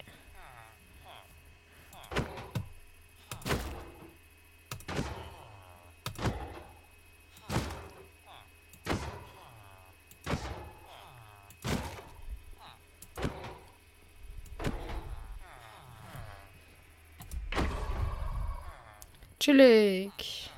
Chillig. 19.40 20.52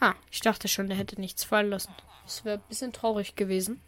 Ah, 0.00 0.14
ich 0.30 0.33
dachte 0.44 0.68
schon, 0.68 0.88
der 0.88 0.96
hätte 0.96 1.20
nichts 1.20 1.44
fallen 1.44 1.70
lassen. 1.70 1.92
Das 2.24 2.44
wäre 2.44 2.58
ein 2.58 2.68
bisschen 2.68 2.92
traurig 2.92 3.36
gewesen. 3.36 3.80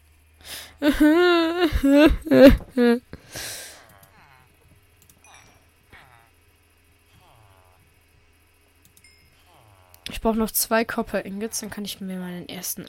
Ich 10.09 10.21
brauche 10.21 10.37
noch 10.37 10.51
zwei 10.51 10.85
Copper 10.85 11.25
Ingots, 11.25 11.59
dann 11.59 11.69
kann 11.69 11.85
ich 11.85 11.99
mir 11.99 12.19
meinen 12.19 12.47
ersten 12.47 12.85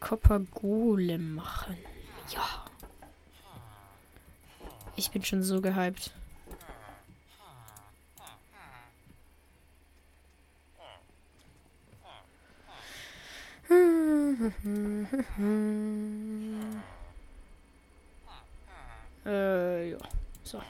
Copper 0.00 0.40
Golem 0.40 1.34
machen. 1.34 1.76
Ja. 2.30 2.64
Ich 4.96 5.10
bin 5.10 5.24
schon 5.24 5.42
so 5.42 5.60
gehypt. 5.60 6.12
Äh, 19.26 19.90
ja. 19.90 19.98
So. 20.44 20.60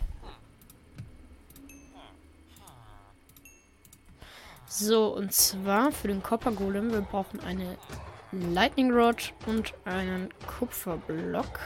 So, 4.67 5.09
und 5.15 5.33
zwar 5.33 5.93
für 5.93 6.09
den 6.09 6.23
Copper 6.23 6.53
Golem, 6.53 6.93
wir 6.93 7.03
brauchen 7.03 7.41
eine 7.41 7.77
Lightning 8.33 8.91
Rod 8.91 9.35
und 9.47 9.75
einen 9.85 10.33
Kupferblock. 10.47 11.61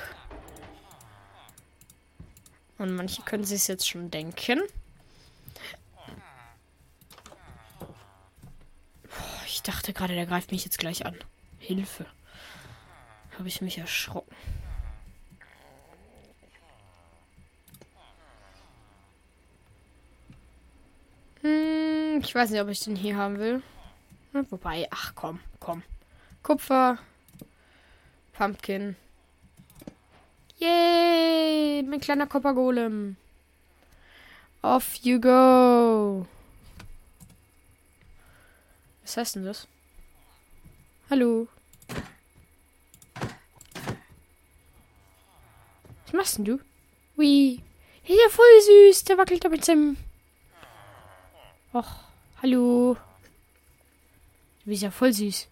Und 2.78 2.94
manche 2.96 3.22
können 3.22 3.44
sich 3.44 3.60
es 3.60 3.66
jetzt 3.68 3.88
schon 3.88 4.10
denken. 4.10 4.60
Ich 9.46 9.62
dachte 9.62 9.92
gerade, 9.92 10.14
der 10.14 10.26
greift 10.26 10.50
mich 10.50 10.64
jetzt 10.64 10.78
gleich 10.78 11.06
an. 11.06 11.16
Hilfe. 11.66 12.06
Habe 13.36 13.48
ich 13.48 13.60
mich 13.60 13.76
erschrocken. 13.78 14.34
Hm, 21.42 22.20
ich 22.22 22.32
weiß 22.32 22.50
nicht, 22.50 22.60
ob 22.60 22.68
ich 22.68 22.78
den 22.80 22.94
hier 22.94 23.16
haben 23.16 23.40
will. 23.40 23.62
Wobei, 24.32 24.86
ach 24.90 25.12
komm, 25.16 25.40
komm. 25.58 25.82
Kupfer. 26.44 26.98
Pumpkin. 28.32 28.94
Yay! 30.58 31.82
Mein 31.82 32.00
kleiner 32.00 32.28
Koppergolem. 32.28 33.16
Off 34.62 34.94
you 35.02 35.20
go. 35.20 36.26
Was 39.02 39.16
heißt 39.16 39.34
denn 39.34 39.44
das? 39.44 39.66
Hallo. 41.08 41.48
Was 46.04 46.12
machst 46.12 46.38
denn 46.38 46.44
du? 46.44 46.60
Ui. 47.16 47.60
Ist 48.04 48.20
ja 48.22 48.28
voll 48.28 48.60
süß. 48.66 49.04
Der 49.04 49.18
wackelt 49.18 49.44
da 49.44 49.48
mit 49.48 49.64
seinem. 49.64 49.96
Och, 51.72 51.86
hallo. 52.42 52.96
Du 54.64 54.70
bist 54.70 54.82
ja 54.82 54.90
voll 54.90 55.12
süß. 55.12 55.48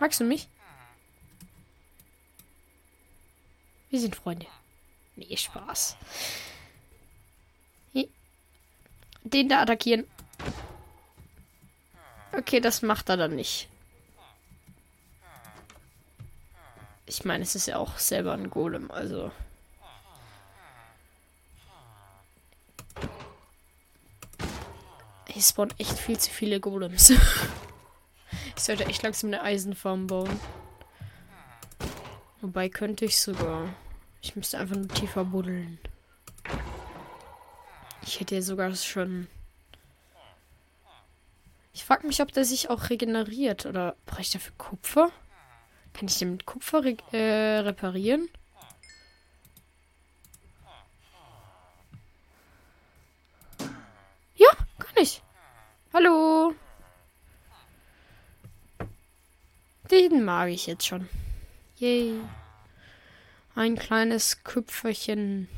Magst 0.00 0.20
du 0.20 0.24
mich? 0.24 0.48
Wir 3.90 4.00
sind 4.00 4.16
Freunde. 4.16 4.46
Nee, 5.16 5.36
Spaß. 5.36 5.96
Den 9.24 9.48
da 9.48 9.62
attackieren. 9.62 10.06
Okay, 12.32 12.60
das 12.60 12.82
macht 12.82 13.08
er 13.08 13.16
dann 13.16 13.34
nicht. 13.34 13.68
Ich 17.06 17.24
meine, 17.24 17.42
es 17.42 17.54
ist 17.54 17.66
ja 17.66 17.76
auch 17.78 17.98
selber 17.98 18.32
ein 18.32 18.50
Golem, 18.50 18.90
also. 18.90 19.30
Hier 25.26 25.42
spawnen 25.42 25.74
echt 25.78 25.98
viel 25.98 26.18
zu 26.18 26.30
viele 26.30 26.60
Golems. 26.60 27.10
ich 28.56 28.62
sollte 28.62 28.86
echt 28.86 29.02
langsam 29.02 29.28
eine 29.28 29.42
Eisenfarm 29.42 30.06
bauen. 30.06 30.40
Wobei 32.40 32.68
könnte 32.68 33.04
ich 33.04 33.20
sogar. 33.20 33.74
Ich 34.22 34.36
müsste 34.36 34.58
einfach 34.58 34.76
nur 34.76 34.88
tiefer 34.88 35.24
buddeln. 35.24 35.78
Ich 38.02 38.20
hätte 38.20 38.36
ja 38.36 38.42
sogar 38.42 38.74
schon 38.74 39.28
ich 41.74 41.84
frage 41.84 42.06
mich, 42.06 42.22
ob 42.22 42.32
der 42.32 42.44
sich 42.44 42.70
auch 42.70 42.88
regeneriert. 42.88 43.66
Oder 43.66 43.96
brauche 44.06 44.22
ich 44.22 44.30
dafür 44.30 44.52
Kupfer? 44.56 45.10
Kann 45.94 46.08
ich 46.08 46.18
den 46.18 46.32
mit 46.32 46.44
Kupfer 46.44 46.84
re 46.84 46.96
äh, 47.12 47.60
reparieren? 47.60 48.28
Ja, 54.34 54.50
kann 54.78 54.96
ich. 54.96 55.22
Hallo. 55.92 56.52
Den 59.90 60.24
mag 60.24 60.48
ich 60.48 60.66
jetzt 60.66 60.86
schon. 60.86 61.08
Yay. 61.76 62.20
Ein 63.54 63.76
kleines 63.76 64.42
Kupferchen. 64.42 65.48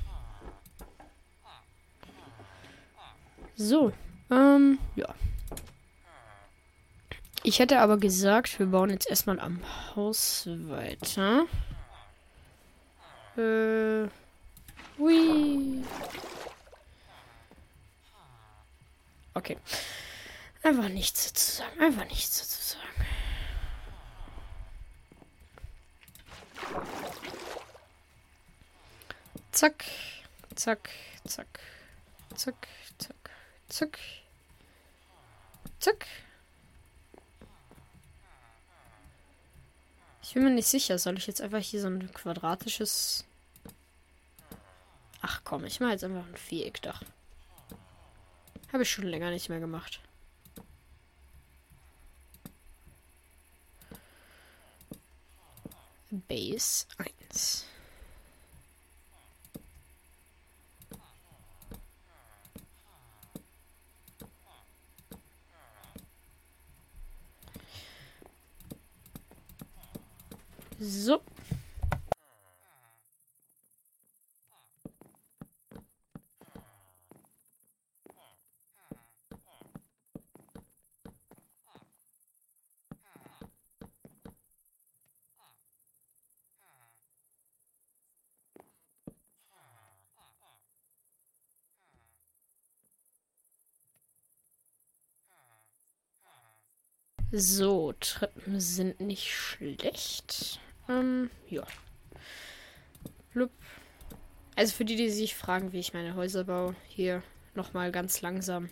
So. 3.56 3.92
Ähm, 4.30 4.78
ja. 4.96 5.14
Ich 7.46 7.60
hätte 7.60 7.78
aber 7.78 7.96
gesagt, 7.96 8.58
wir 8.58 8.66
bauen 8.66 8.90
jetzt 8.90 9.08
erstmal 9.08 9.38
am 9.38 9.60
Haus 9.94 10.48
weiter. 10.48 11.46
Äh. 13.36 14.08
Hui. 14.98 15.84
Okay. 19.34 19.56
Einfach 20.64 20.88
nichts 20.88 21.32
zu 21.34 21.58
sagen. 21.58 21.80
Einfach 21.80 22.06
nichts 22.06 22.48
zu 22.48 22.76
sagen. 22.78 23.06
Zack. 29.52 29.84
Zack. 30.56 30.90
Zack. 31.24 31.60
Zack. 32.34 32.66
Zack. 32.98 33.18
Zack. 33.68 33.98
Zack. 35.78 36.06
Bin 40.36 40.44
mir 40.44 40.50
nicht 40.50 40.68
sicher. 40.68 40.98
Soll 40.98 41.16
ich 41.16 41.26
jetzt 41.26 41.40
einfach 41.40 41.60
hier 41.60 41.80
so 41.80 41.86
ein 41.86 42.12
quadratisches. 42.12 43.24
Ach 45.22 45.40
komm, 45.44 45.64
ich 45.64 45.80
mache 45.80 45.92
jetzt 45.92 46.04
einfach 46.04 46.26
ein 46.26 46.36
Viereckdach. 46.36 47.02
Habe 48.70 48.82
ich 48.82 48.90
schon 48.90 49.06
länger 49.06 49.30
nicht 49.30 49.48
mehr 49.48 49.60
gemacht. 49.60 50.00
Base 56.10 56.84
1. 57.30 57.64
So. 70.78 71.22
So, 97.32 97.92
Treppen 98.00 98.60
sind 98.60 99.00
nicht 99.00 99.26
schlecht. 99.26 100.60
Ähm, 100.88 101.30
ja. 101.48 101.66
Blub. 103.32 103.50
Also 104.54 104.74
für 104.74 104.84
die, 104.84 104.96
die 104.96 105.10
sich 105.10 105.34
fragen, 105.34 105.72
wie 105.72 105.80
ich 105.80 105.92
meine 105.92 106.14
Häuser 106.14 106.44
baue, 106.44 106.74
hier 106.88 107.22
nochmal 107.54 107.92
ganz 107.92 108.22
langsam. 108.22 108.70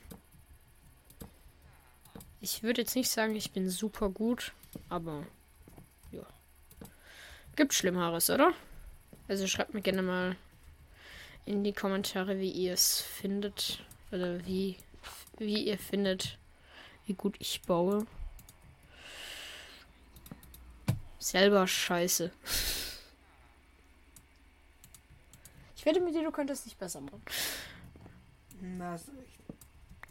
Ich 2.41 2.63
würde 2.63 2.83
jetzt 2.83 2.97
nicht 2.97 3.11
sagen, 3.11 3.35
ich 3.37 3.53
bin 3.53 3.69
super 3.69 4.11
gut, 4.11 4.53
aber 4.89 5.27
ja. 6.13 6.27
Gibt 7.57 7.75
Schlimmeres, 7.75 8.31
oder? 8.31 8.53
Also 9.29 9.47
schreibt 9.47 9.75
mir 9.75 9.83
gerne 9.83 10.03
mal 10.03 10.37
in 11.47 11.65
die 11.65 11.73
Kommentare, 11.73 12.39
wie 12.39 12.51
ihr 12.51 12.73
es 12.73 13.01
findet. 13.01 13.85
Oder 14.13 14.47
wie, 14.47 14.77
wie 15.39 15.65
ihr 15.67 15.79
findet, 15.79 16.39
wie 17.07 17.15
gut 17.15 17.37
ich 17.39 17.63
baue. 17.63 18.07
Selber 21.25 21.67
scheiße. 21.67 22.31
Ich 25.75 25.87
wette 25.87 26.01
mit 26.01 26.15
dir, 26.15 26.23
du 26.23 26.31
könntest 26.31 26.67
nicht 26.67 26.79
besser 26.79 27.01
machen. 27.01 27.23
Na, 28.61 28.95
ist 28.95 29.09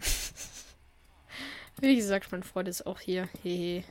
echt. 0.01 0.33
Wie 1.81 1.95
gesagt, 1.95 2.31
mein 2.31 2.41
Freund 2.41 2.67
ist 2.67 2.87
auch 2.87 2.99
hier. 2.99 3.29
Hehe. 3.43 3.83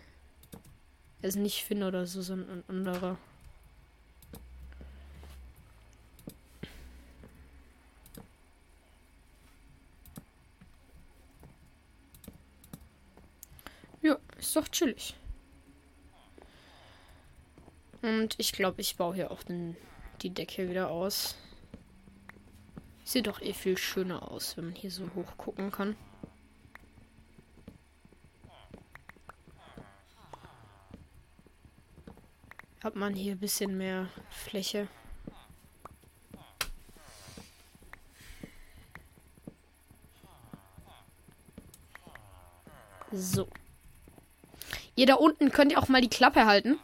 Er 1.20 1.28
ist 1.28 1.36
nicht 1.36 1.62
Finn 1.62 1.84
oder 1.84 2.08
so, 2.08 2.22
sondern 2.22 2.58
ein 2.58 2.64
anderer. 2.66 3.16
Ja, 14.00 14.18
ist 14.40 14.56
doch 14.56 14.66
chillig. 14.66 15.14
Und 18.02 18.34
ich 18.38 18.52
glaube, 18.52 18.80
ich 18.80 18.96
baue 18.96 19.14
hier 19.14 19.30
auch 19.30 19.44
den, 19.44 19.76
die 20.22 20.30
Decke 20.30 20.68
wieder 20.68 20.90
aus. 20.90 21.36
Sieht 23.04 23.28
doch 23.28 23.40
eh 23.40 23.52
viel 23.52 23.78
schöner 23.78 24.30
aus, 24.30 24.56
wenn 24.56 24.66
man 24.66 24.74
hier 24.74 24.90
so 24.90 25.08
hoch 25.14 25.36
gucken 25.36 25.70
kann. 25.70 25.96
Hat 32.82 32.96
man 32.96 33.14
hier 33.14 33.32
ein 33.34 33.38
bisschen 33.38 33.78
mehr 33.78 34.08
Fläche. 34.30 34.88
So. 43.12 43.46
Ihr 44.96 45.06
da 45.06 45.14
unten 45.14 45.52
könnt 45.52 45.70
ihr 45.70 45.78
auch 45.78 45.88
mal 45.88 46.00
die 46.00 46.08
Klappe 46.08 46.46
halten. 46.46 46.80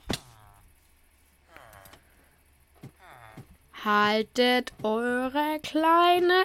Haltet 3.89 4.75
eure 4.83 5.61
kleine. 5.63 6.45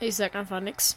Ich 0.00 0.16
sag 0.16 0.34
einfach 0.34 0.60
nix. 0.60 0.96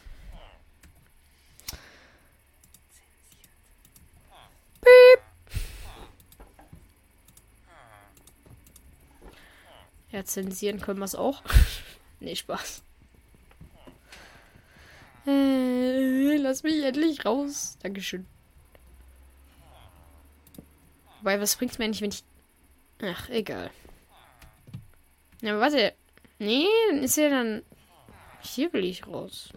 Piep. 4.80 5.22
Ja, 10.12 10.24
zensieren 10.24 10.80
können 10.80 11.00
wir 11.00 11.06
es 11.06 11.16
auch. 11.16 11.44
nee, 12.22 12.38
Spaß. 12.38 12.82
Äh, 15.28 16.38
lass 16.38 16.64
mich 16.64 16.82
endlich 16.86 17.26
raus. 17.26 17.78
Dankeschön. 17.84 18.26
Wobei, 21.18 21.42
was 21.42 21.58
bringt's 21.58 21.78
mir 21.78 21.84
eigentlich, 21.84 22.02
wenn 22.02 22.12
ich. 22.12 22.24
Ach, 23.02 23.28
egal. 23.28 23.72
Ja, 25.42 25.54
aber 25.54 25.62
warte. 25.62 25.94
Nee, 26.38 26.68
dann 26.90 27.04
ist 27.04 27.18
ja 27.18 27.30
dann. 27.30 27.64
Hier 28.42 28.72
will 28.74 28.86
ich 28.86 29.06
raus. 29.08 29.50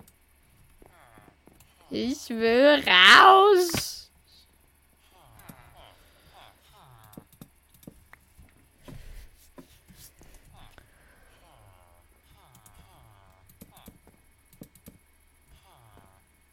Ich 1.91 2.31
will 2.31 2.83
raus. 2.87 4.11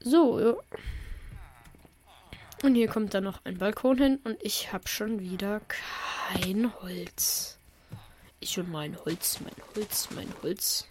So, 0.02 0.40
ja. 0.40 0.56
Und 2.64 2.76
hier 2.76 2.88
kommt 2.88 3.14
dann 3.14 3.24
noch 3.24 3.46
ein 3.46 3.58
Balkon 3.58 3.98
hin 3.98 4.20
und 4.24 4.38
ich 4.42 4.74
habe 4.74 4.88
schon 4.88 5.20
wieder 5.20 5.62
kein 5.68 6.74
Holz. 6.82 7.59
Ich 8.42 8.58
und 8.58 8.72
mein 8.72 8.98
Holz, 9.06 9.40
mein 9.42 9.56
Holz, 9.76 10.10
mein 10.12 10.34
Holz. 10.42 10.86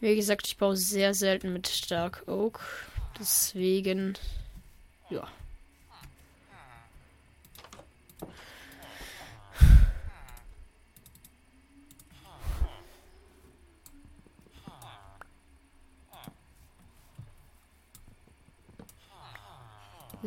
Wie 0.00 0.16
gesagt, 0.16 0.46
ich 0.46 0.56
baue 0.56 0.76
sehr 0.76 1.14
selten 1.14 1.52
mit 1.52 1.68
Stark 1.68 2.24
Oak. 2.26 2.60
Deswegen, 3.18 4.18
ja. 5.10 5.28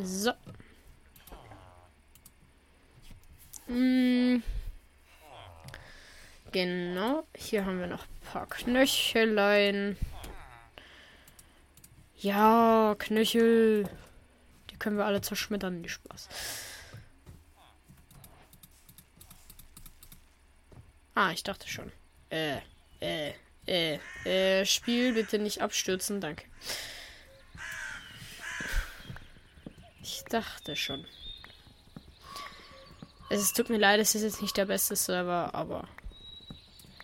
So. 0.03 0.33
Mm. 3.67 4.43
Genau. 6.51 7.25
Hier 7.35 7.65
haben 7.65 7.79
wir 7.79 7.87
noch 7.87 8.03
ein 8.03 8.31
paar 8.31 8.47
Knöchelein. 8.47 9.97
Ja, 12.17 12.95
Knöchel. 12.97 13.89
Die 14.69 14.77
können 14.77 14.97
wir 14.97 15.05
alle 15.05 15.21
zerschmettern. 15.21 15.83
Die 15.83 15.89
Spaß. 15.89 16.29
Ah, 21.15 21.31
ich 21.31 21.43
dachte 21.43 21.67
schon. 21.67 21.91
Äh, 22.29 22.59
äh, 22.99 23.33
äh, 23.67 23.99
äh, 24.25 24.65
Spiel 24.65 25.13
bitte 25.13 25.39
nicht 25.39 25.61
abstürzen, 25.61 26.21
danke. 26.21 26.45
Ich 30.01 30.23
dachte 30.25 30.75
schon. 30.75 31.05
Es 33.29 33.53
tut 33.53 33.69
mir 33.69 33.77
leid, 33.77 33.99
es 33.99 34.15
ist 34.15 34.23
jetzt 34.23 34.41
nicht 34.41 34.55
der 34.55 34.65
beste 34.65 34.95
Server, 34.95 35.49
aber. 35.53 35.87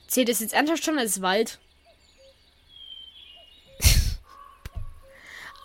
Zählt 0.08 0.30
es 0.30 0.40
jetzt 0.40 0.54
ernsthaft 0.54 0.84
schon 0.84 1.00
als 1.00 1.22
Wald? 1.22 1.60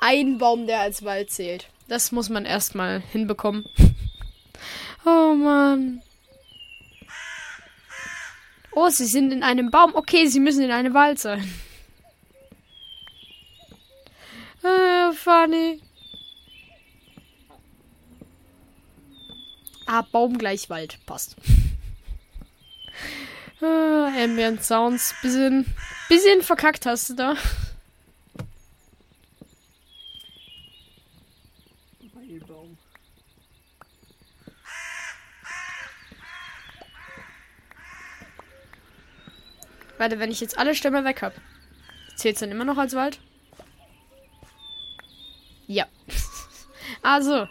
Ein 0.00 0.38
Baum, 0.38 0.66
der 0.66 0.80
als 0.80 1.04
Wald 1.04 1.30
zählt. 1.30 1.68
Das 1.88 2.10
muss 2.10 2.28
man 2.28 2.44
erstmal 2.44 3.00
hinbekommen. 3.00 3.64
oh 5.04 5.34
Mann. 5.34 6.02
Oh, 8.72 8.88
sie 8.88 9.06
sind 9.06 9.32
in 9.32 9.42
einem 9.42 9.70
Baum. 9.70 9.94
Okay, 9.94 10.26
sie 10.26 10.40
müssen 10.40 10.62
in 10.62 10.70
einem 10.70 10.94
Wald 10.94 11.18
sein. 11.18 11.52
Ah, 14.68 15.12
funny. 15.12 15.80
Ah, 19.96 20.06
Baum 20.12 20.36
gleich 20.36 20.68
Wald. 20.68 20.98
Passt. 21.06 21.36
ah, 23.62 24.12
Ambient 24.22 24.62
Sounds. 24.62 25.14
Bisschen, 25.22 25.64
bisschen 26.10 26.42
verkackt 26.42 26.84
hast 26.84 27.08
du 27.08 27.14
da. 27.14 27.34
Heilbaum. 32.14 32.76
Warte, 39.96 40.18
wenn 40.18 40.30
ich 40.30 40.40
jetzt 40.42 40.58
alle 40.58 40.74
Stämme 40.74 41.04
weg 41.04 41.22
habe, 41.22 41.36
zählt 42.16 42.34
es 42.34 42.40
dann 42.40 42.50
immer 42.50 42.66
noch 42.66 42.76
als 42.76 42.94
Wald? 42.94 43.18
Ja. 45.66 45.86
also. 47.02 47.48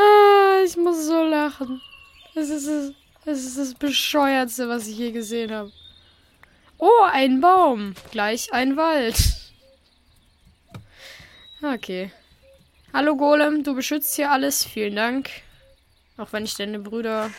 ah, 0.00 0.62
ich 0.64 0.76
muss 0.76 1.06
so 1.06 1.24
lachen. 1.60 1.80
Das 2.34 2.48
ist 2.48 2.66
das, 2.66 2.92
das 3.24 3.44
ist 3.44 3.58
das 3.58 3.74
bescheuertste, 3.74 4.68
was 4.68 4.86
ich 4.86 4.98
je 4.98 5.12
gesehen 5.12 5.52
habe. 5.52 5.72
Oh, 6.78 7.02
ein 7.10 7.40
Baum. 7.40 7.94
Gleich 8.10 8.52
ein 8.52 8.76
Wald. 8.76 9.16
Okay. 11.62 12.10
Hallo 12.92 13.16
Golem, 13.16 13.62
du 13.62 13.74
beschützt 13.74 14.16
hier 14.16 14.30
alles. 14.30 14.64
Vielen 14.64 14.96
Dank. 14.96 15.30
Auch 16.16 16.32
wenn 16.32 16.44
ich 16.44 16.56
deine 16.56 16.78
Brüder. 16.78 17.30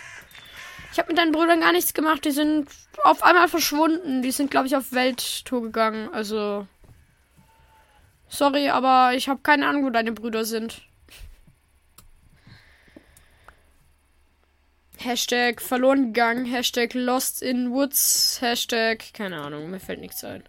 Ich 0.91 0.99
habe 0.99 1.09
mit 1.09 1.17
deinen 1.17 1.31
Brüdern 1.31 1.61
gar 1.61 1.71
nichts 1.71 1.93
gemacht. 1.93 2.23
Die 2.25 2.31
sind 2.31 2.69
auf 3.03 3.23
einmal 3.23 3.47
verschwunden. 3.47 4.21
Die 4.21 4.31
sind, 4.31 4.51
glaube 4.51 4.67
ich, 4.67 4.75
auf 4.75 4.91
Welttour 4.91 5.63
gegangen. 5.63 6.09
Also. 6.13 6.67
Sorry, 8.29 8.69
aber 8.69 9.13
ich 9.15 9.27
habe 9.27 9.41
keine 9.41 9.67
Ahnung, 9.67 9.85
wo 9.85 9.89
deine 9.89 10.11
Brüder 10.11 10.45
sind. 10.45 10.81
Hashtag 15.03 15.61
verloren 15.61 16.13
gegangen, 16.13 16.45
Hashtag 16.45 16.93
lost 16.93 17.41
in 17.41 17.71
woods, 17.71 18.39
Hashtag, 18.41 19.13
keine 19.13 19.41
Ahnung, 19.41 19.69
mir 19.69 19.79
fällt 19.79 19.99
nichts 19.99 20.23
ein. 20.23 20.43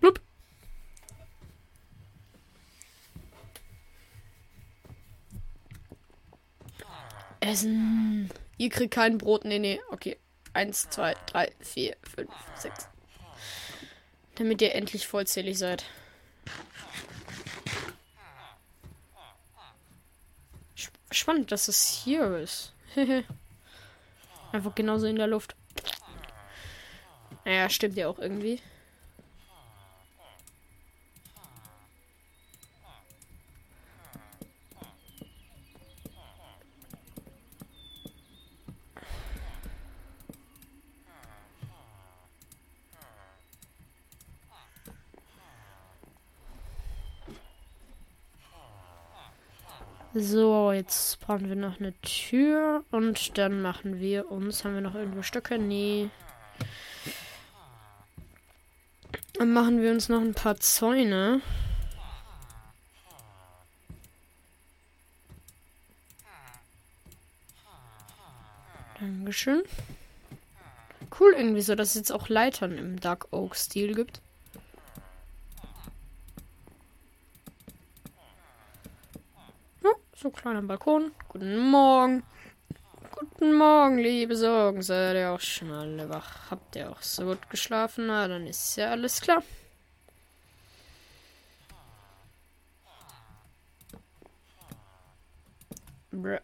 Blub. 0.00 0.20
Essen. 7.40 8.30
Ihr 8.58 8.70
kriegt 8.70 8.94
kein 8.94 9.18
Brot. 9.18 9.44
Nee, 9.44 9.58
nee. 9.58 9.80
Okay. 9.90 10.18
Eins, 10.52 10.88
zwei, 10.90 11.14
drei, 11.26 11.52
vier, 11.60 11.96
fünf, 12.02 12.30
sechs. 12.56 12.88
Damit 14.36 14.62
ihr 14.62 14.74
endlich 14.74 15.06
vollzählig 15.06 15.58
seid. 15.58 15.84
Spannend, 21.10 21.52
dass 21.52 21.68
es 21.68 21.82
hier 22.04 22.36
ist. 22.38 22.72
Einfach 24.52 24.74
genauso 24.74 25.06
in 25.06 25.16
der 25.16 25.26
Luft. 25.26 25.54
Naja, 27.44 27.68
stimmt 27.68 27.96
ja 27.96 28.08
auch 28.08 28.18
irgendwie. 28.18 28.60
So, 50.18 50.72
jetzt 50.72 51.20
brauchen 51.20 51.50
wir 51.50 51.56
noch 51.56 51.78
eine 51.78 51.92
Tür 52.00 52.82
und 52.90 53.36
dann 53.36 53.60
machen 53.60 54.00
wir 54.00 54.30
uns. 54.30 54.64
Haben 54.64 54.72
wir 54.72 54.80
noch 54.80 54.94
irgendwo 54.94 55.20
Stöcke? 55.20 55.58
Nee. 55.58 56.08
Dann 59.34 59.52
machen 59.52 59.82
wir 59.82 59.90
uns 59.90 60.08
noch 60.08 60.22
ein 60.22 60.32
paar 60.32 60.56
Zäune. 60.56 61.42
Dankeschön. 68.98 69.64
Cool 71.20 71.34
irgendwie 71.36 71.60
so, 71.60 71.74
dass 71.74 71.90
es 71.90 71.96
jetzt 71.96 72.12
auch 72.12 72.30
Leitern 72.30 72.78
im 72.78 72.98
Dark 73.00 73.26
Oak-Stil 73.32 73.94
gibt. 73.94 74.22
So, 80.18 80.30
kleiner 80.30 80.62
Balkon. 80.62 81.12
Guten 81.28 81.58
Morgen. 81.58 82.22
Guten 83.12 83.52
Morgen, 83.52 83.98
liebe 83.98 84.34
Sorgen. 84.34 84.80
Seid 84.80 85.14
ihr 85.14 85.30
auch 85.30 85.40
schon 85.40 85.70
alle 85.70 86.08
wach? 86.08 86.50
Habt 86.50 86.74
ihr 86.74 86.90
auch 86.90 87.02
so 87.02 87.26
gut 87.26 87.50
geschlafen? 87.50 88.06
Na, 88.06 88.26
dann 88.26 88.46
ist 88.46 88.76
ja 88.76 88.92
alles 88.92 89.20
klar. 89.20 89.42
Bruh. 96.10 96.40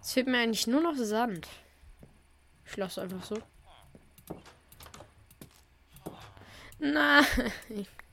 Es 0.00 0.14
fehlt 0.14 0.26
mir 0.26 0.38
eigentlich 0.38 0.66
nur 0.66 0.80
noch 0.80 0.96
Sand. 0.96 1.46
Ich 2.66 2.76
lasse 2.76 3.02
einfach 3.02 3.22
so. 3.22 3.38
Nein. 6.80 7.24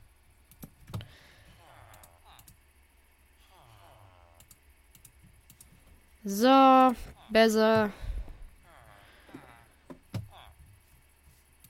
So, 6.24 6.94
besser. 7.30 7.90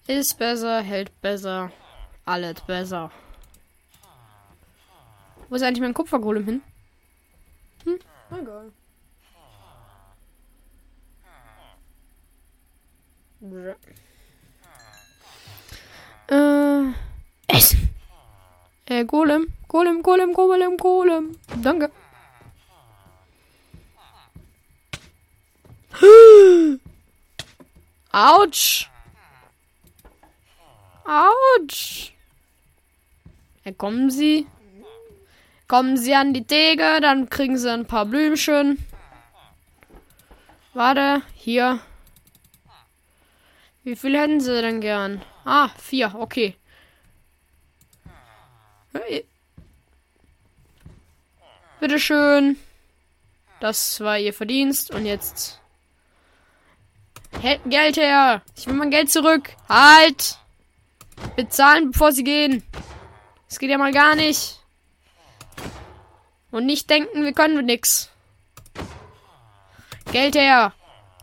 Ist 0.06 0.36
besser, 0.36 0.82
hält 0.82 1.20
besser. 1.22 1.72
Alles 2.26 2.60
besser. 2.60 3.10
Wo 5.48 5.54
ist 5.54 5.62
eigentlich 5.62 5.80
mein 5.80 5.94
Kupfergolem 5.94 6.44
hin? 6.44 6.62
Hm? 7.84 7.98
Egal. 8.38 8.72
Äh, 16.28 16.92
Essen. 17.48 17.90
Äh, 18.86 19.04
Golem. 19.04 19.52
Golem, 19.66 20.02
Golem, 20.02 20.32
Golem, 20.34 20.76
Golem. 20.76 21.38
Danke. 21.62 21.90
Autsch. 28.12 28.90
Autsch. 31.04 32.12
Ja, 33.64 33.72
kommen 33.72 34.10
Sie. 34.10 34.46
Kommen 35.68 35.96
Sie 35.96 36.14
an 36.14 36.34
die 36.34 36.44
Theke, 36.44 37.00
dann 37.00 37.30
kriegen 37.30 37.56
Sie 37.56 37.72
ein 37.72 37.86
paar 37.86 38.04
Blümchen. 38.04 38.84
Warte, 40.74 41.22
hier. 41.34 41.80
Wie 43.82 43.96
viel 43.96 44.18
hätten 44.18 44.40
Sie 44.40 44.60
denn 44.60 44.80
gern? 44.80 45.22
Ah, 45.44 45.70
vier, 45.78 46.14
okay. 46.18 46.56
Bitteschön. 51.80 52.58
Das 53.60 54.00
war 54.00 54.18
Ihr 54.18 54.34
Verdienst 54.34 54.90
und 54.90 55.06
jetzt 55.06 55.61
Geld 57.40 57.96
her! 57.96 58.42
Ich 58.56 58.66
will 58.66 58.74
mein 58.74 58.90
Geld 58.90 59.10
zurück! 59.10 59.50
Halt! 59.68 60.38
Bezahlen, 61.36 61.90
bevor 61.90 62.12
sie 62.12 62.24
gehen! 62.24 62.62
Das 63.48 63.58
geht 63.58 63.70
ja 63.70 63.78
mal 63.78 63.92
gar 63.92 64.14
nicht! 64.14 64.60
Und 66.50 66.66
nicht 66.66 66.90
denken, 66.90 67.24
wir 67.24 67.32
können 67.32 67.64
nix. 67.64 68.10
Geld 70.12 70.34
her! 70.34 70.72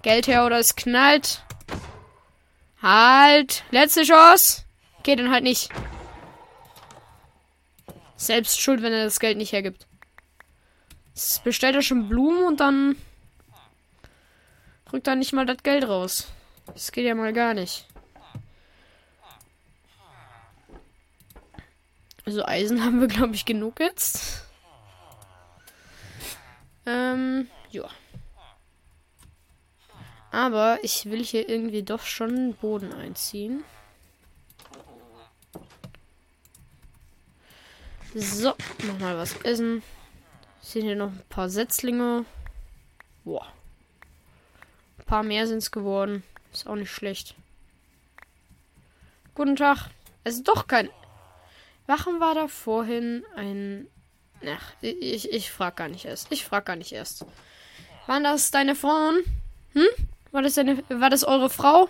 Geld 0.01 0.27
her 0.27 0.45
oder 0.45 0.59
es 0.59 0.75
knallt! 0.75 1.43
Halt! 2.81 3.63
Letzte 3.71 4.03
Chance! 4.03 4.63
Okay, 4.99 5.15
dann 5.15 5.31
halt 5.31 5.43
nicht. 5.43 5.69
Selbst 8.15 8.59
schuld, 8.59 8.81
wenn 8.81 8.91
er 8.91 9.05
das 9.05 9.19
Geld 9.19 9.37
nicht 9.37 9.53
hergibt. 9.53 9.87
Jetzt 11.15 11.43
bestellt 11.43 11.75
er 11.75 11.81
schon 11.81 12.09
Blumen 12.09 12.43
und 12.45 12.59
dann 12.59 12.95
Rückt 14.91 15.07
da 15.07 15.15
nicht 15.15 15.33
mal 15.33 15.45
das 15.45 15.61
Geld 15.63 15.87
raus. 15.87 16.27
Das 16.73 16.91
geht 16.91 17.05
ja 17.05 17.15
mal 17.15 17.33
gar 17.33 17.53
nicht. 17.53 17.85
Also 22.25 22.45
Eisen 22.45 22.83
haben 22.83 22.99
wir, 22.99 23.07
glaube 23.07 23.35
ich, 23.35 23.45
genug 23.45 23.79
jetzt. 23.79 24.45
Ähm, 26.85 27.47
ja. 27.69 27.87
Aber 30.31 30.79
ich 30.83 31.05
will 31.05 31.23
hier 31.23 31.49
irgendwie 31.49 31.83
doch 31.83 32.03
schon 32.03 32.53
Boden 32.55 32.93
einziehen. 32.93 33.63
So, 38.15 38.55
nochmal 38.87 39.17
was 39.17 39.35
essen. 39.41 39.83
Sind 40.61 40.83
hier 40.83 40.95
noch 40.95 41.11
ein 41.11 41.23
paar 41.29 41.49
Setzlinge. 41.49 42.25
Boah 43.23 43.51
paar 45.09 45.23
mehr 45.23 45.47
sind 45.47 45.57
es 45.57 45.71
geworden. 45.71 46.23
Ist 46.53 46.67
auch 46.67 46.75
nicht 46.75 46.91
schlecht. 46.91 47.33
Guten 49.33 49.55
Tag. 49.55 49.89
Es 50.23 50.35
ist 50.35 50.47
doch 50.47 50.67
kein. 50.67 50.89
Warum 51.87 52.19
war 52.19 52.35
da 52.35 52.47
vorhin 52.47 53.23
ein. 53.35 53.87
Ach, 54.45 54.73
ich, 54.81 55.31
ich 55.31 55.51
frag 55.51 55.75
gar 55.77 55.89
nicht 55.89 56.05
erst. 56.05 56.31
Ich 56.31 56.45
frag 56.45 56.65
gar 56.65 56.75
nicht 56.75 56.91
erst. 56.91 57.25
Waren 58.05 58.23
das 58.23 58.51
deine 58.51 58.75
Frauen? 58.75 59.23
Hm? 59.73 59.87
War 60.31 60.43
das 60.43 60.53
deine. 60.53 60.83
War 60.89 61.09
das 61.09 61.23
eure 61.23 61.49
Frau? 61.49 61.89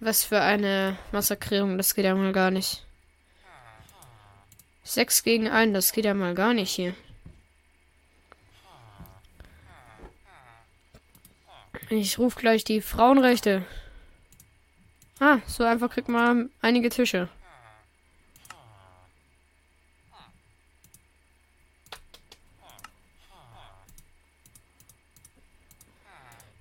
Was 0.00 0.24
für 0.24 0.40
eine 0.40 0.98
Massakrierung, 1.12 1.78
das 1.78 1.94
geht 1.94 2.04
ja 2.04 2.14
mal 2.16 2.32
gar 2.32 2.50
nicht. 2.50 2.84
Sechs 4.82 5.22
gegen 5.22 5.48
einen, 5.48 5.74
das 5.74 5.92
geht 5.92 6.06
ja 6.06 6.14
mal 6.14 6.34
gar 6.34 6.54
nicht 6.54 6.72
hier. 6.72 6.96
Ich 11.94 12.18
rufe 12.18 12.40
gleich 12.40 12.64
die 12.64 12.80
Frauenrechte. 12.80 13.66
Ah, 15.20 15.40
so 15.46 15.62
einfach 15.62 15.90
kriegt 15.90 16.08
man 16.08 16.48
einige 16.62 16.88
Tische. 16.88 17.28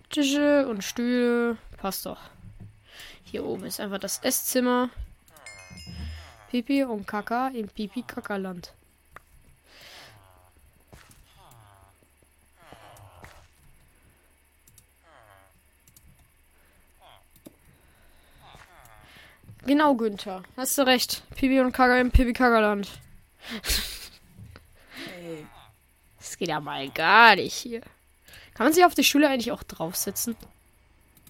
Tische 0.10 0.68
und 0.68 0.84
Stühle. 0.84 1.58
Passt 1.78 2.06
doch. 2.06 2.20
Hier 3.24 3.46
oben 3.46 3.64
ist 3.64 3.80
einfach 3.80 4.00
das 4.00 4.20
Esszimmer. 4.20 4.90
Pipi 6.50 6.84
und 6.84 7.08
Kaka 7.08 7.48
im 7.54 7.70
Pipi-Kaka-Land. 7.70 8.74
Genau, 19.72 19.96
Günther. 19.96 20.44
Hast 20.58 20.78
du 20.78 20.82
recht. 20.82 21.24
Pipi 21.34 21.62
und 21.62 21.72
Kaka 21.72 21.98
im 22.02 22.12
Pipi-Kaka-Land. 22.12 22.90
Ey, 25.18 25.46
Das 26.20 26.38
geht 26.38 26.50
ja 26.50 26.60
mal 26.60 26.90
gar 26.90 27.38
nicht 27.38 27.54
hier. 27.54 27.80
Kann 28.54 28.66
man 28.66 28.74
sich 28.74 28.84
auf 28.84 28.96
die 28.96 29.06
Schule 29.06 29.30
eigentlich 29.30 29.54
auch 29.54 29.64
draufsetzen? 29.64 30.36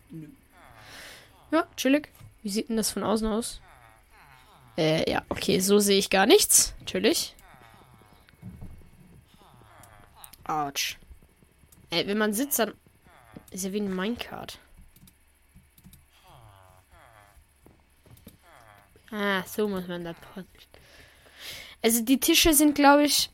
nö. 0.09 0.25
Ja, 1.51 1.67
chillig. 1.77 2.09
Wie 2.41 2.49
sieht 2.49 2.69
denn 2.69 2.77
das 2.77 2.89
von 2.89 3.03
außen 3.03 3.27
aus? 3.27 3.61
Äh, 4.75 5.07
ja, 5.07 5.21
okay, 5.29 5.59
so 5.59 5.77
sehe 5.77 5.99
ich 5.99 6.09
gar 6.09 6.25
nichts. 6.25 6.73
Natürlich. 6.79 7.35
Autsch. 10.45 10.97
Ey, 11.91 12.07
wenn 12.07 12.17
man 12.17 12.33
sitzt, 12.33 12.57
dann 12.57 12.73
ist 13.51 13.65
ja 13.65 13.71
wie 13.71 13.81
ein 13.81 13.95
Minecart. 13.95 14.57
Ah, 19.11 19.43
so 19.45 19.67
muss 19.67 19.87
man 19.87 20.03
das. 20.05 20.15
pot- 20.33 20.45
Also 21.81 22.01
die 22.03 22.19
Tische 22.19 22.53
sind, 22.53 22.75
glaube 22.75 23.03
ich, 23.03 23.29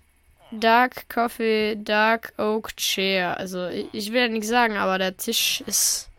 Dark 0.51 1.09
Coffee, 1.09 1.75
Dark 1.75 2.33
Oak 2.37 2.75
Chair. 2.77 3.37
Also 3.37 3.67
ich, 3.67 4.11
will 4.11 4.21
ja 4.21 4.27
nichts 4.27 4.47
sagen, 4.47 4.77
aber 4.77 4.97
der 4.97 5.15
Tisch 5.17 5.61
ist 5.67 6.09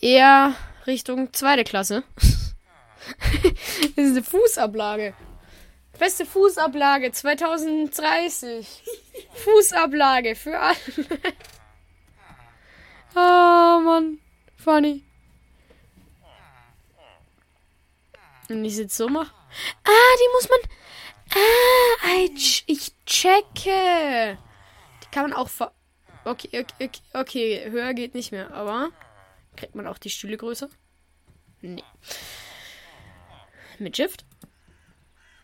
eher 0.00 0.54
Richtung 0.86 1.32
zweite 1.32 1.64
Klasse. 1.64 2.02
das 3.96 4.06
ist 4.06 4.10
eine 4.12 4.22
Fußablage. 4.22 5.14
Beste 5.98 6.26
Fußablage 6.26 7.12
2030. 7.12 8.66
Fußablage 9.34 10.34
für 10.34 10.58
alle. 10.58 10.76
oh 13.14 13.80
Mann, 13.84 14.18
funny. 14.56 15.04
Und 18.48 18.64
ich 18.64 18.76
jetzt 18.76 18.96
so 18.96 19.08
mache. 19.08 19.32
Ah, 19.84 20.16
die 20.18 20.32
muss 20.34 20.48
man. 20.48 20.58
Ah, 21.34 22.28
ich, 22.34 22.64
ich 22.66 22.92
checke. 23.06 24.38
Die 25.02 25.10
kann 25.10 25.30
man 25.30 25.32
auch 25.32 25.48
ver. 25.48 25.72
Okay, 26.24 26.48
okay, 26.52 26.84
okay, 26.86 27.00
okay, 27.12 27.70
höher 27.70 27.94
geht 27.94 28.14
nicht 28.14 28.32
mehr, 28.32 28.52
aber. 28.52 28.90
Kriegt 29.56 29.74
man 29.74 29.86
auch 29.86 29.98
die 29.98 30.10
Stühle 30.10 30.36
größer? 30.36 30.68
Nee. 31.60 31.84
Mit 33.78 33.96
Shift? 33.96 34.24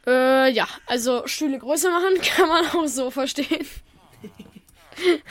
Äh, 0.07 0.51
ja, 0.51 0.66
also 0.86 1.26
Stühle 1.26 1.59
größer 1.59 1.90
machen 1.90 2.20
kann 2.36 2.48
man 2.48 2.66
auch 2.66 2.86
so 2.86 3.11
verstehen. 3.11 3.66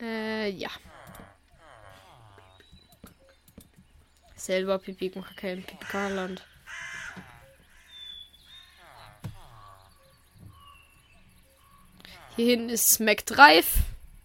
äh, 0.00 0.50
ja. 0.50 0.70
Selber 4.42 4.80
Pipi 4.80 5.08
und 5.14 5.24
Kaka 5.24 5.50
im 5.50 5.62
Pipi-Land. 5.62 6.42
Hier 12.34 12.46
hinten 12.46 12.68
ist 12.68 12.98
McDrive 12.98 13.72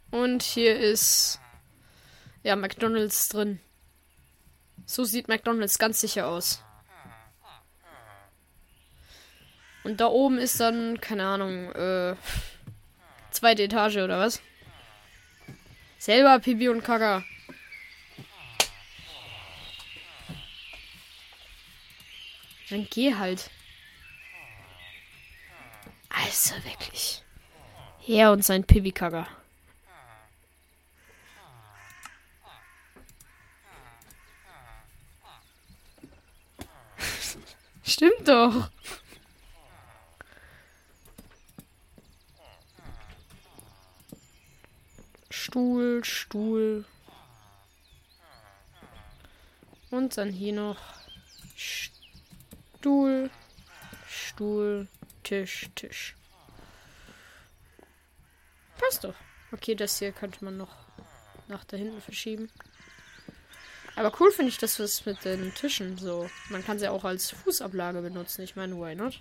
und 0.09 0.41
hier 0.41 0.75
ist 0.79 1.39
ja 2.41 2.55
McDonald's 2.55 3.29
drin. 3.29 3.59
So 4.87 5.03
sieht 5.03 5.27
McDonald's 5.27 5.77
ganz 5.77 5.99
sicher 5.99 6.25
aus. 6.25 6.63
Und 9.83 10.01
da 10.01 10.07
oben 10.07 10.39
ist 10.39 10.59
dann, 10.59 10.99
keine 10.99 11.27
Ahnung, 11.27 11.71
äh, 11.73 12.15
zweite 13.29 13.61
Etage 13.61 13.97
oder 13.97 14.17
was? 14.17 14.41
Selber 15.99 16.39
Pipi 16.39 16.69
und 16.69 16.83
Kaka. 16.83 17.23
Dann 22.69 22.87
geh 22.89 23.15
halt. 23.15 23.49
Also 26.09 26.55
wirklich. 26.65 27.23
Er 28.05 28.31
und 28.31 28.43
sein 28.43 28.63
Pipi-Kaka. 28.65 29.27
Stimmt 37.83 38.27
doch. 38.27 38.69
Stuhl, 45.29 46.03
Stuhl. 46.03 46.83
Und 49.89 50.17
dann 50.17 50.31
hier 50.31 50.51
noch 50.53 50.96
Stuhl, 52.79 53.31
Stuhl, 54.07 54.87
Tisch, 55.23 55.67
Tisch. 55.73 56.15
Passt 58.77 59.03
doch. 59.03 59.15
Okay, 59.51 59.73
das 59.73 59.97
hier 59.97 60.11
könnte 60.11 60.45
man 60.45 60.57
noch 60.57 60.75
nach 61.47 61.63
da 61.63 61.75
hinten 61.75 62.01
verschieben. 62.01 62.51
Aber 63.95 64.13
cool 64.19 64.31
finde 64.31 64.51
ich 64.51 64.59
das 64.59 64.79
was 64.79 65.07
mit 65.07 65.25
den 65.25 65.55
Tischen 65.55 65.97
so. 65.97 66.29
Man 66.49 66.63
kann 66.63 66.77
sie 66.77 66.87
auch 66.87 67.03
als 67.03 67.31
Fußablage 67.31 68.01
benutzen. 68.01 68.43
Ich 68.43 68.55
meine, 68.55 68.75
why 68.75 68.93
not? 68.93 69.19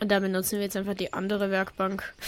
Und 0.00 0.08
da 0.08 0.18
benutzen 0.18 0.58
wir 0.58 0.64
jetzt 0.64 0.76
einfach 0.76 0.94
die 0.94 1.12
andere 1.12 1.50
Werkbank. 1.50 2.12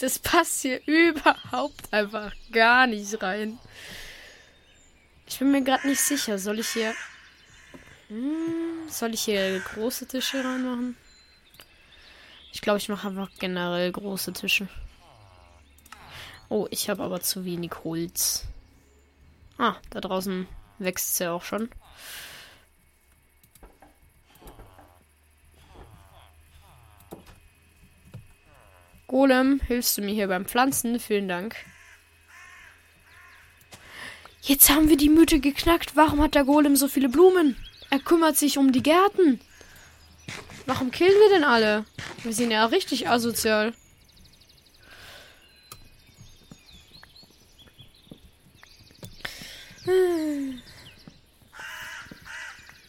Das 0.00 0.20
passt 0.20 0.62
hier 0.62 0.80
überhaupt 0.86 1.92
einfach 1.92 2.32
gar 2.52 2.86
nicht 2.86 3.20
rein. 3.20 3.58
Ich 5.26 5.38
bin 5.38 5.50
mir 5.50 5.62
gerade 5.62 5.88
nicht 5.88 6.00
sicher. 6.00 6.38
Soll 6.38 6.60
ich 6.60 6.68
hier. 6.68 6.94
Hm, 8.08 8.88
soll 8.88 9.14
ich 9.14 9.22
hier 9.22 9.60
große 9.60 10.06
Tische 10.06 10.44
reinmachen? 10.44 10.96
Ich 12.52 12.60
glaube, 12.60 12.78
ich 12.78 12.88
mache 12.88 13.08
einfach 13.08 13.30
generell 13.38 13.92
große 13.92 14.32
Tische. 14.32 14.68
Oh, 16.48 16.68
ich 16.70 16.88
habe 16.88 17.02
aber 17.02 17.20
zu 17.20 17.44
wenig 17.44 17.72
Holz. 17.84 18.44
Ah, 19.58 19.76
da 19.90 20.00
draußen 20.00 20.46
wächst 20.78 21.12
es 21.12 21.18
ja 21.18 21.32
auch 21.32 21.42
schon. 21.42 21.68
Golem, 29.08 29.60
hilfst 29.60 29.98
du 29.98 30.02
mir 30.02 30.14
hier 30.14 30.28
beim 30.28 30.46
Pflanzen? 30.46 30.98
Vielen 31.00 31.28
Dank. 31.28 31.56
Jetzt 34.46 34.70
haben 34.70 34.88
wir 34.88 34.96
die 34.96 35.08
Mythe 35.08 35.40
geknackt. 35.40 35.96
Warum 35.96 36.22
hat 36.22 36.36
der 36.36 36.44
Golem 36.44 36.76
so 36.76 36.86
viele 36.86 37.08
Blumen? 37.08 37.56
Er 37.90 37.98
kümmert 37.98 38.36
sich 38.36 38.58
um 38.58 38.70
die 38.70 38.82
Gärten. 38.82 39.40
Warum 40.66 40.92
killen 40.92 41.10
wir 41.10 41.30
denn 41.30 41.42
alle? 41.42 41.84
Wir 42.22 42.32
sind 42.32 42.52
ja 42.52 42.64
richtig 42.66 43.08
asozial. 43.08 43.74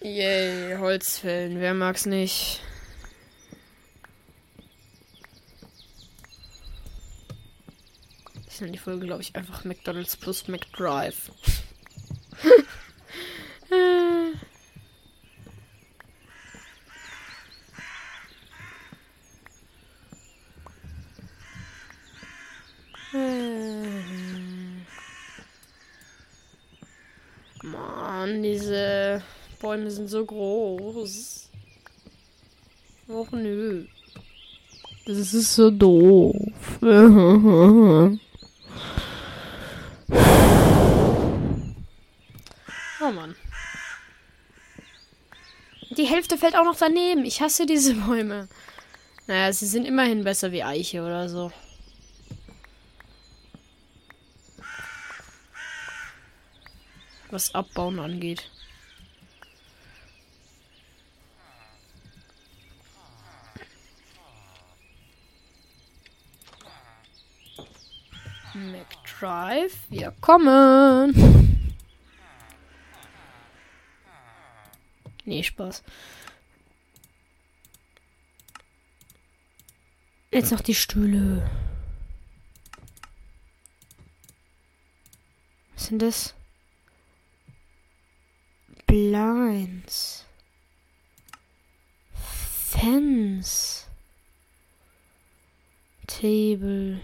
Yay, 0.02 0.78
Holzfällen. 0.78 1.60
Wer 1.60 1.74
mag's 1.74 2.06
nicht? 2.06 2.62
Ich 8.58 8.62
nenne 8.62 8.72
die 8.72 8.80
Folge, 8.80 9.06
glaube 9.06 9.22
ich, 9.22 9.36
einfach 9.36 9.66
McDonalds 9.66 10.18
plus 10.18 10.48
McDrive. 10.48 11.32
Mann, 27.62 28.42
diese 28.42 29.22
Bäume 29.62 29.92
sind 29.92 30.08
so 30.08 30.26
groß. 30.26 31.52
Och 33.08 33.32
nö. 33.34 33.86
Das 35.06 35.36
ist 35.36 35.54
so 35.54 35.70
doof. 35.70 36.34
Oh 43.08 43.12
Mann. 43.12 43.36
Die 45.92 46.06
Hälfte 46.06 46.38
fällt 46.38 46.56
auch 46.56 46.66
noch 46.66 46.78
daneben. 46.78 47.24
Ich 47.24 47.42
hasse 47.42 47.66
diese 47.66 47.94
Bäume. 47.96 48.50
Naja, 49.28 49.54
sie 49.54 49.66
sind 49.66 49.86
immerhin 49.86 50.24
besser 50.24 50.52
wie 50.52 50.64
Eiche 50.64 51.02
oder 51.02 51.30
so. 51.30 51.52
was 57.30 57.54
Abbauen 57.54 58.00
angeht. 58.00 58.50
McDrive, 68.54 69.76
wir 69.90 70.14
kommen. 70.22 71.57
Nee, 75.28 75.44
Spaß. 75.44 75.84
Jetzt 80.32 80.52
noch 80.52 80.62
die 80.62 80.74
Stühle. 80.74 81.50
Was 85.74 85.88
sind 85.88 86.02
das? 86.02 86.34
Blinds. 88.86 90.26
Fence. 92.14 93.90
Table. 96.08 97.02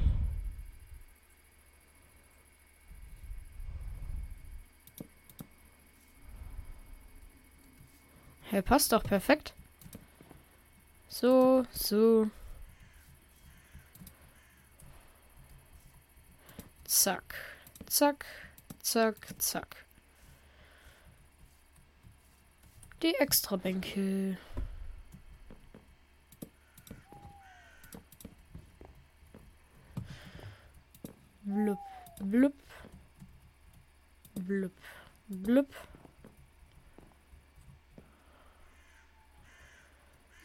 Hey, 8.53 8.61
passt 8.61 8.91
doch 8.91 9.01
perfekt. 9.01 9.55
So, 11.09 11.65
so. 11.71 12.29
Zack, 16.85 17.33
zack, 17.87 18.27
zack, 18.79 19.15
zack. 19.39 19.85
Die 23.01 23.15
Extrabänke. 23.15 24.37
Blub, 31.41 31.79
blub. 32.19 32.53
Blub, 34.35 34.71
blub. 35.27 35.75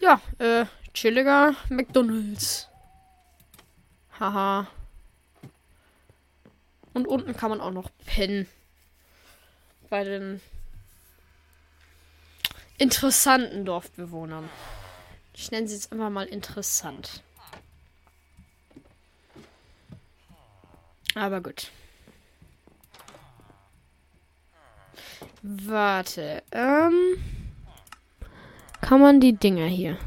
Ja, 0.08 0.22
äh, 0.38 0.64
chilliger 0.94 1.54
McDonalds. 1.68 2.66
Haha. 4.18 4.66
Und 6.94 7.06
unten 7.06 7.36
kann 7.36 7.50
man 7.50 7.60
auch 7.60 7.72
noch 7.72 7.90
pennen. 8.06 8.48
Bei 9.90 10.04
den 10.04 10.40
interessanten 12.78 13.66
Dorfbewohnern. 13.66 14.48
Ich 15.34 15.50
nenne 15.50 15.68
sie 15.68 15.74
jetzt 15.74 15.92
einfach 15.92 16.08
mal 16.08 16.26
interessant. 16.26 17.22
Aber 21.14 21.42
gut. 21.42 21.70
Warte. 25.42 26.42
Ähm. 26.52 27.37
Kann 28.80 29.00
man 29.00 29.20
die 29.20 29.34
Dinger 29.34 29.66
hier. 29.66 29.98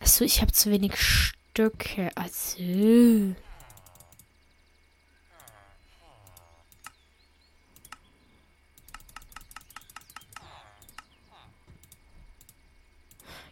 Achso, 0.00 0.24
ich 0.24 0.40
habe 0.40 0.50
zu 0.50 0.70
wenig 0.70 0.96
Stücke. 0.96 2.10
Also. 2.16 2.56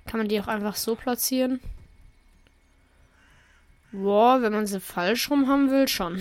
Kann 0.07 0.21
man 0.21 0.29
die 0.29 0.41
auch 0.41 0.49
einfach 0.49 0.75
so 0.75 0.97
platzieren? 0.97 1.61
Boah, 3.93 4.43
wenn 4.43 4.53
man 4.53 4.67
sie 4.67 4.81
falsch 4.81 5.31
rum 5.31 5.49
haben 5.49 5.71
will, 5.71 5.87
schon. 5.87 6.19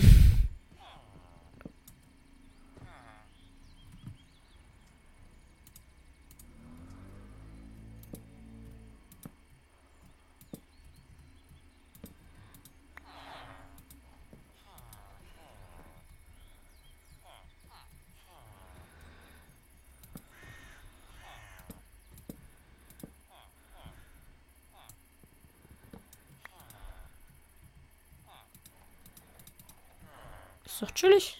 Ist 30.78 30.82
doch 30.82 30.94
chillig. 30.94 31.36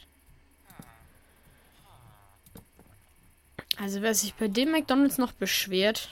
Also 3.77 4.03
wer 4.03 4.13
sich 4.13 4.35
bei 4.35 4.49
dem 4.49 4.73
McDonalds 4.73 5.17
noch 5.17 5.31
beschwert, 5.31 6.09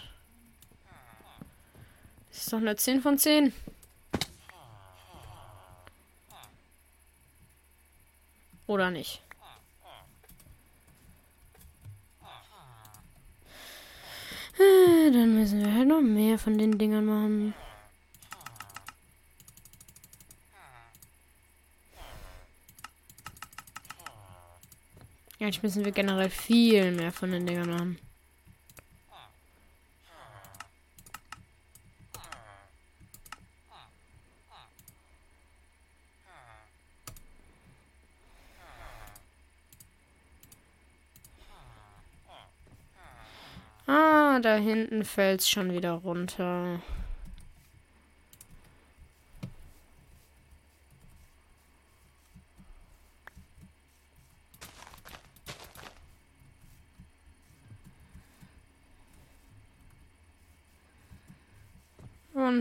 ist 2.30 2.52
doch 2.52 2.58
eine 2.58 2.76
10 2.76 3.02
von 3.02 3.18
10. 3.18 3.52
Oder 8.68 8.92
nicht? 8.92 9.20
Äh, 14.56 15.10
dann 15.10 15.34
müssen 15.34 15.64
wir 15.64 15.74
halt 15.74 15.88
noch 15.88 16.00
mehr 16.00 16.38
von 16.38 16.58
den 16.58 16.78
Dingern 16.78 17.04
machen. 17.04 17.35
Eigentlich 25.46 25.62
müssen 25.62 25.84
wir 25.84 25.92
generell 25.92 26.28
viel 26.28 26.90
mehr 26.90 27.12
von 27.12 27.30
den 27.30 27.46
Dingern 27.46 27.70
machen. 27.70 27.98
Ah, 43.86 44.40
da 44.40 44.56
hinten 44.56 45.04
fällt 45.04 45.42
es 45.42 45.48
schon 45.48 45.72
wieder 45.72 45.92
runter. 45.92 46.80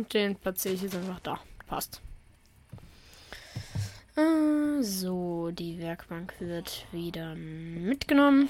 Und 0.06 0.14
den 0.14 0.36
platziere 0.36 0.76
ich 0.76 0.84
jetzt 0.84 0.96
einfach 0.96 1.20
da. 1.22 1.40
Passt. 1.66 2.00
Äh, 4.16 4.84
so, 4.84 5.50
die 5.50 5.80
Werkbank 5.80 6.36
wird 6.38 6.86
wieder 6.92 7.34
mitgenommen. 7.34 8.48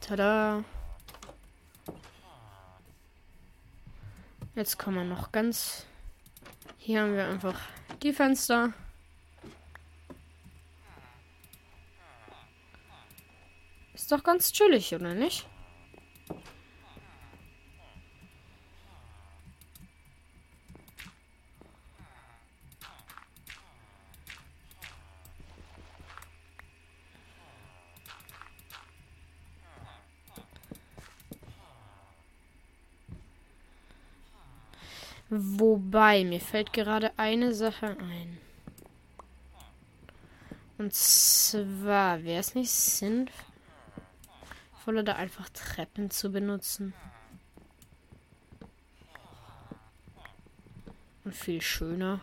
Tada. 0.00 0.64
Jetzt 4.54 4.78
kommen 4.78 4.96
wir 4.96 5.04
noch 5.04 5.30
ganz. 5.30 5.84
Hier 6.78 7.02
haben 7.02 7.16
wir 7.16 7.26
einfach 7.26 7.60
die 8.02 8.14
Fenster. 8.14 8.72
Ist 13.92 14.10
doch 14.10 14.24
ganz 14.24 14.52
chillig, 14.52 14.94
oder 14.94 15.12
nicht? 15.12 15.46
Wobei, 35.38 36.24
mir 36.24 36.40
fällt 36.40 36.72
gerade 36.72 37.12
eine 37.18 37.54
Sache 37.54 37.88
ein. 37.98 38.38
Und 40.78 40.94
zwar 40.94 42.24
wäre 42.24 42.40
es 42.40 42.54
nicht 42.54 42.70
sinnvoller, 42.70 43.32
da 45.04 45.16
einfach 45.16 45.48
Treppen 45.50 46.10
zu 46.10 46.32
benutzen. 46.32 46.94
Und 51.24 51.34
viel 51.34 51.60
schöner. 51.60 52.20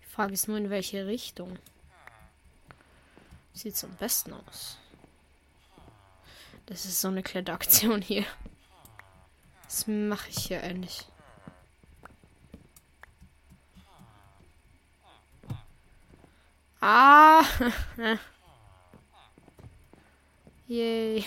Die 0.00 0.06
Frage 0.06 0.32
ist 0.32 0.48
nur, 0.48 0.56
in 0.56 0.70
welche 0.70 1.06
Richtung. 1.06 1.58
Sieht's 3.52 3.84
am 3.84 3.94
besten 3.96 4.32
aus. 4.32 4.78
Das 6.72 6.86
ist 6.86 7.02
so 7.02 7.08
eine 7.08 7.22
Kletteraktion 7.22 8.00
hier. 8.00 8.24
Das 9.64 9.86
mache 9.86 10.30
ich 10.30 10.38
hier 10.46 10.62
eigentlich. 10.62 11.06
Ah! 16.80 17.44
Yay. 20.66 21.22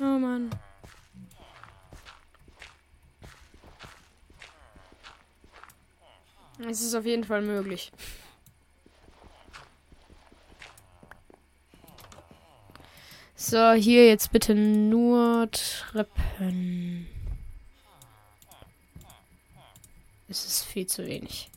Oh 0.00 0.04
Mann. 0.18 0.48
Es 6.66 6.80
ist 6.80 6.94
auf 6.94 7.04
jeden 7.04 7.24
Fall 7.24 7.42
möglich. 7.42 7.92
So, 13.50 13.72
hier 13.72 14.06
jetzt 14.06 14.30
bitte 14.30 14.54
nur 14.54 15.48
Treppen. 15.50 17.08
Es 20.28 20.44
ist 20.44 20.64
viel 20.64 20.86
zu 20.86 21.06
wenig. 21.06 21.50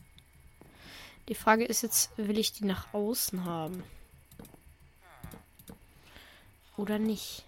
Die 1.28 1.34
Frage 1.34 1.66
ist 1.66 1.82
jetzt, 1.82 2.16
will 2.16 2.38
ich 2.38 2.54
die 2.54 2.64
nach 2.64 2.94
außen 2.94 3.44
haben? 3.44 3.84
Oder 6.78 6.98
nicht? 6.98 7.44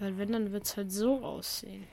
Weil 0.00 0.18
wenn, 0.18 0.32
dann 0.32 0.50
wird 0.50 0.64
es 0.64 0.76
halt 0.76 0.90
so 0.90 1.24
aussehen. 1.24 1.86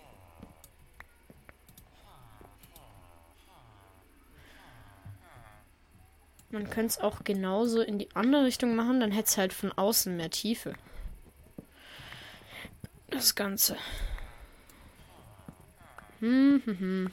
Man 6.52 6.70
könnte 6.70 6.88
es 6.88 7.00
auch 7.00 7.24
genauso 7.24 7.82
in 7.82 7.98
die 7.98 8.10
andere 8.14 8.46
Richtung 8.46 8.76
machen, 8.76 9.00
dann 9.00 9.12
hätte 9.12 9.30
es 9.30 9.38
halt 9.38 9.54
von 9.54 9.72
außen 9.72 10.16
mehr 10.16 10.30
Tiefe. 10.30 10.74
Das 13.10 13.36
Ganze. 13.36 13.78
Hm, 16.20 16.62
hm, 16.66 16.80
hm. 16.80 17.12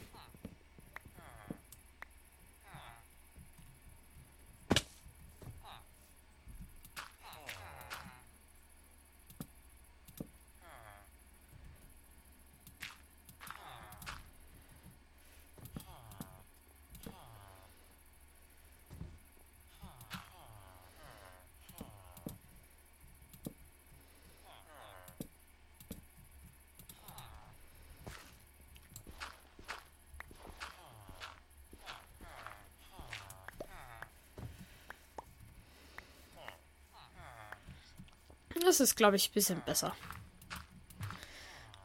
Ist, 38.79 38.95
glaube 38.95 39.17
ich, 39.17 39.29
ein 39.29 39.33
bisschen 39.33 39.61
besser. 39.65 39.93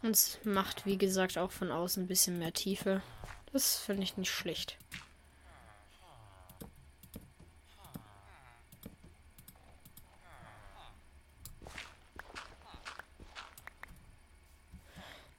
Und 0.02 0.10
es 0.10 0.38
macht, 0.44 0.86
wie 0.86 0.96
gesagt, 0.96 1.38
auch 1.38 1.50
von 1.50 1.72
außen 1.72 2.04
ein 2.04 2.06
bisschen 2.06 2.38
mehr 2.38 2.52
Tiefe. 2.52 3.02
Das 3.52 3.78
finde 3.78 4.04
ich 4.04 4.16
nicht 4.16 4.30
schlecht. 4.30 4.78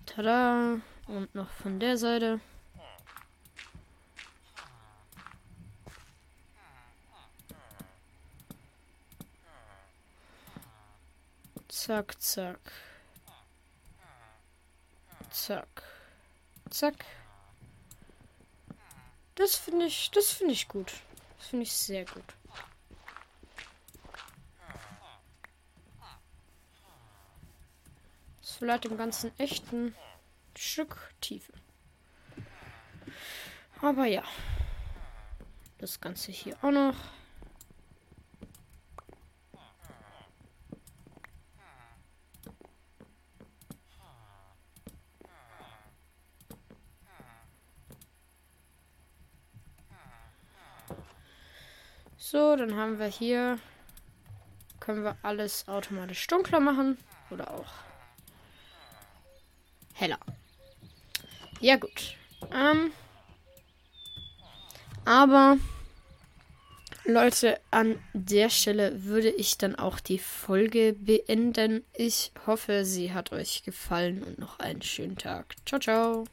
Tada! 0.05 0.81
Und 1.07 1.33
noch 1.35 1.49
von 1.49 1.79
der 1.79 1.97
Seite. 1.97 2.41
Zack, 11.85 12.19
zack. 12.19 12.71
Zack. 15.29 15.83
Zack. 16.71 17.05
Das 19.35 19.55
finde 19.55 19.85
ich, 19.85 20.09
das 20.09 20.31
finde 20.31 20.53
ich 20.53 20.67
gut. 20.67 20.93
Das 21.37 21.49
finde 21.49 21.61
ich 21.61 21.71
sehr 21.71 22.05
gut. 22.05 22.23
Das 28.41 28.55
verleiht 28.55 28.85
dem 28.85 28.97
Ganzen 28.97 29.31
echten 29.37 29.95
Stück 30.57 31.13
Tiefe. 31.21 31.53
Aber 33.79 34.05
ja. 34.05 34.23
Das 35.77 36.01
Ganze 36.01 36.31
hier 36.31 36.57
auch 36.63 36.71
noch. 36.71 36.95
So, 52.27 52.55
dann 52.55 52.75
haben 52.75 52.97
wir 52.97 53.05
hier. 53.05 53.59
Können 54.79 55.03
wir 55.03 55.15
alles 55.21 55.67
automatisch 55.67 56.25
dunkler 56.25 56.59
machen. 56.59 56.97
Oder 57.29 57.53
auch 57.53 57.71
heller. 59.93 60.17
Ja, 61.59 61.75
gut. 61.75 62.15
Ähm, 62.51 62.89
aber 65.05 65.59
Leute, 67.03 67.59
an 67.69 67.99
der 68.13 68.49
Stelle 68.49 69.03
würde 69.03 69.29
ich 69.29 69.59
dann 69.59 69.75
auch 69.75 69.99
die 69.99 70.17
Folge 70.17 70.93
beenden. 70.93 71.85
Ich 71.93 72.31
hoffe, 72.47 72.85
sie 72.85 73.13
hat 73.13 73.33
euch 73.33 73.61
gefallen 73.61 74.23
und 74.23 74.39
noch 74.39 74.57
einen 74.57 74.81
schönen 74.81 75.15
Tag. 75.15 75.55
Ciao, 75.63 75.79
ciao. 75.79 76.25